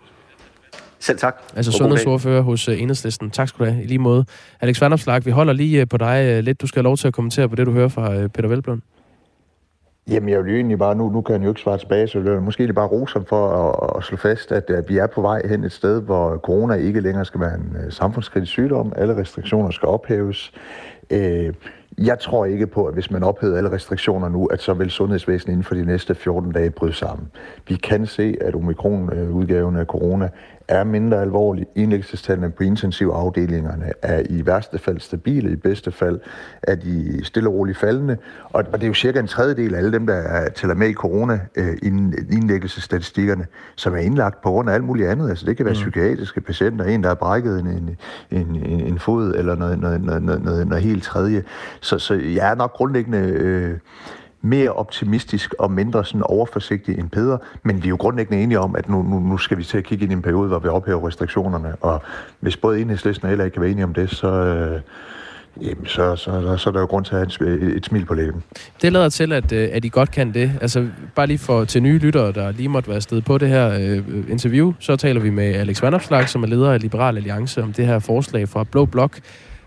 [0.99, 1.36] Selv tak.
[1.57, 3.30] Altså sundhedsordfører hos uh, Enhedslisten.
[3.30, 3.82] Tak skal du have.
[3.82, 4.24] I lige måde.
[4.61, 6.61] Alex Vanderslag, vi holder lige uh, på dig lidt.
[6.61, 8.82] Du skal have lov til at kommentere på det, du hører fra Peter Velblom.
[10.11, 12.18] Jamen, jeg vil jo egentlig bare, nu, nu kan han jo ikke svare tilbage, så
[12.18, 14.99] det er måske lige bare rose ham for at, at slå fast, at, at vi
[14.99, 18.53] er på vej hen et sted, hvor corona ikke længere skal være en uh, samfundskritisk
[18.53, 18.93] sygdom.
[18.97, 20.53] Alle restriktioner skal ophæves.
[21.14, 21.18] Uh,
[22.07, 25.53] jeg tror ikke på, at hvis man ophæver alle restriktioner nu, at så vil sundhedsvæsenet
[25.53, 27.28] inden for de næste 14 dage bryde sammen.
[27.68, 30.28] Vi kan se, at omikron-udgaven af corona
[30.73, 31.66] er mindre alvorlig.
[31.75, 36.20] Indlæggelsestallene på intensivafdelingerne er i værste fald stabile, i bedste fald
[36.62, 38.16] er de stille og roligt faldende.
[38.45, 40.93] Og, det er jo cirka en tredjedel af alle dem, der er, tæller med i
[40.93, 43.47] corona-indlæggelsesstatistikkerne,
[43.77, 45.31] som er indlagt på grund af alt muligt andet.
[45.31, 45.81] Altså det kan være mm.
[45.81, 47.97] psykiatriske patienter, en der har brækket en, en,
[48.31, 51.45] en, en fod eller noget, noget, noget, noget, noget, noget helt tredje.
[51.81, 53.18] Så, så jeg er nok grundlæggende...
[53.18, 53.79] Øh,
[54.43, 57.38] mere optimistisk og mindre sådan overforsigtig end Peder.
[57.62, 59.84] Men vi er jo grundlæggende enige om, at nu, nu, nu skal vi til at
[59.84, 61.74] kigge ind i en periode, hvor vi ophæver restriktionerne.
[61.80, 62.03] Og
[62.40, 64.80] hvis både enhedslisten og heller ikke kan være enige om det, så, øh,
[65.61, 68.05] jamen, så, så, så, så er der jo grund til at have et, et smil
[68.05, 68.43] på læben.
[68.82, 70.53] Det lader til, at, øh, at I godt kan det.
[70.61, 73.68] Altså bare lige for til nye lyttere, der lige måtte være sted på det her
[73.80, 77.72] øh, interview, så taler vi med Alex Vandopslag, som er leder af Liberal Alliance, om
[77.72, 79.18] det her forslag fra Blå Blok,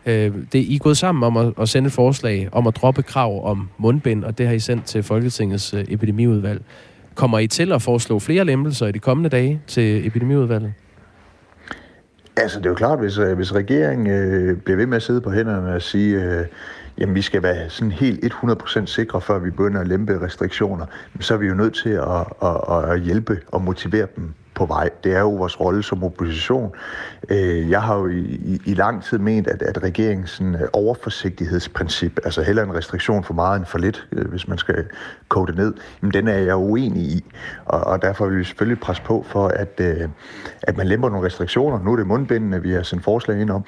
[0.05, 3.03] Øh, det, I er gået sammen om at, at sende et forslag om at droppe
[3.03, 6.61] krav om mundbind, og det har I sendt til Folketingets øh, epidemiudvalg.
[7.15, 10.73] Kommer I til at foreslå flere lempelser i de kommende dage til epidemiudvalget?
[12.37, 15.21] Altså, det er jo klart, hvis, øh, hvis regeringen øh, bliver ved med at sidde
[15.21, 16.45] på hænderne og sige, øh,
[16.97, 20.85] jamen vi skal være sådan helt 100% sikre, før vi begynder at lempe restriktioner,
[21.19, 24.89] så er vi jo nødt til at, at, at hjælpe og motivere dem på vej.
[25.03, 26.71] Det er jo vores rolle som opposition.
[27.29, 30.67] Øh, jeg har jo i, i, i lang tid ment, at, at regeringens sådan, øh,
[30.73, 34.85] overforsigtighedsprincip, altså heller en restriktion for meget end for lidt, øh, hvis man skal
[35.27, 37.25] kode det ned, jamen den er jeg uenig i.
[37.65, 39.81] Og, og derfor vil vi selvfølgelig presse på for, at,
[40.61, 41.83] at man lemper nogle restriktioner.
[41.83, 43.63] Nu er det mundbindene, vi har sendt forslag ind om.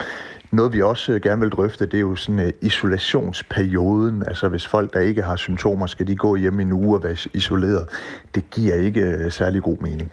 [0.52, 4.24] Noget vi også gerne vil drøfte, det er jo sådan isolationsperioden.
[4.28, 7.04] Altså hvis folk, der ikke har symptomer, skal de gå hjem i en uge og
[7.04, 7.88] være isoleret.
[8.36, 10.12] Det giver ikke særlig god mening.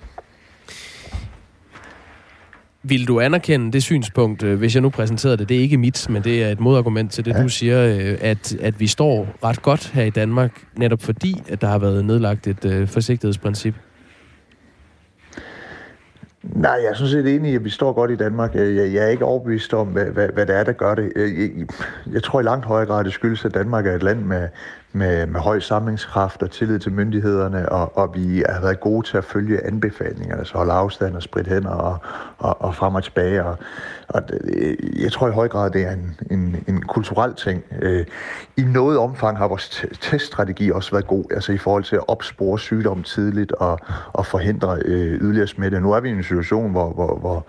[2.87, 6.07] Vil du anerkende det synspunkt, øh, hvis jeg nu præsenterede det, det er ikke mit,
[6.11, 7.43] men det er et modargument til det, ja.
[7.43, 11.61] du siger, øh, at, at vi står ret godt her i Danmark, netop fordi, at
[11.61, 13.75] der har været nedlagt et øh, forsigtighedsprincip?
[16.43, 18.55] Nej, jeg er sådan set enig i, at vi står godt i Danmark.
[18.55, 21.13] Jeg, jeg er ikke overbevist om, hvad, hvad, hvad det er, der gør det.
[21.17, 21.51] Jeg, jeg,
[22.13, 24.49] jeg tror i langt højere grad, det skyldes, at Danmark er et land med,
[24.95, 29.17] med, med høj samlingskraft og tillid til myndighederne, og, og vi har været gode til
[29.17, 31.99] at følge anbefalingerne, altså holde afstand og spritte hænder og,
[32.39, 33.45] og, og frem og tilbage.
[33.45, 33.57] Og,
[34.09, 34.23] og
[34.99, 37.63] jeg tror i høj grad, det er en, en, en kulturel ting.
[37.83, 38.07] Øh,
[38.57, 42.59] I noget omfang har vores teststrategi også været god, altså i forhold til at opspore
[42.59, 43.79] sygdom tidligt og,
[44.13, 45.81] og forhindre øh, yderligere smitte.
[45.81, 47.47] Nu er vi i en situation, hvor, hvor, hvor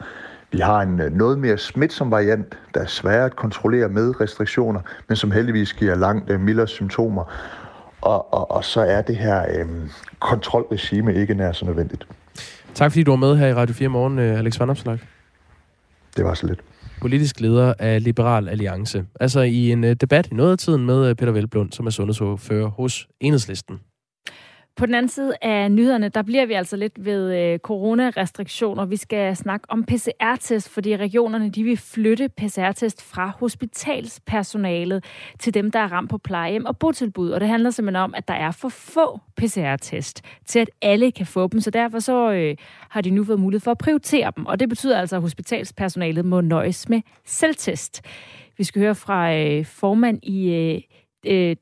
[0.51, 4.81] vi har en øh, noget mere smitsom variant, der er sværere at kontrollere med restriktioner,
[5.07, 7.23] men som heldigvis giver langt øh, mildere symptomer.
[8.01, 9.65] Og, og, og så er det her øh,
[10.19, 12.07] kontrolregime ikke nær så nødvendigt.
[12.73, 14.99] Tak fordi du var med her i Radio 4 morgen, øh, Alex Van Opslag.
[16.17, 16.59] Det var så lidt.
[17.01, 19.05] Politisk leder af Liberal Alliance.
[19.19, 23.07] Altså i en debat i noget af tiden med Peter Velblund, som er sundhedsordfører hos
[23.19, 23.79] Enhedslisten.
[24.75, 28.85] På den anden side af nyhederne, der bliver vi altså lidt ved øh, coronarestriktioner.
[28.85, 35.05] Vi skal snakke om PCR-test, fordi regionerne de vil flytte PCR-test fra hospitalspersonalet
[35.39, 37.29] til dem, der er ramt på plejehjem og botilbud.
[37.29, 41.25] Og det handler simpelthen om, at der er for få PCR-test til, at alle kan
[41.25, 41.59] få dem.
[41.59, 42.55] Så derfor så øh,
[42.89, 44.45] har de nu fået mulighed for at prioritere dem.
[44.45, 48.01] Og det betyder altså, at hospitalspersonalet må nøjes med selvtest.
[48.57, 50.81] Vi skal høre fra øh, formand i øh,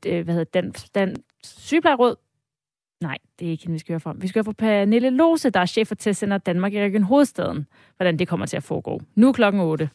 [0.06, 2.16] øh, hvad hedder, Dan, den sygeplejeråd,
[3.04, 4.14] Nej, det er ikke hende, vi skal høre fra.
[4.16, 7.66] Vi skal høre fra Pernille Lose, der er chef for Testcenter Danmark i Region Hovedstaden,
[7.96, 9.00] hvordan det kommer til at foregå.
[9.14, 9.88] Nu klokken 8.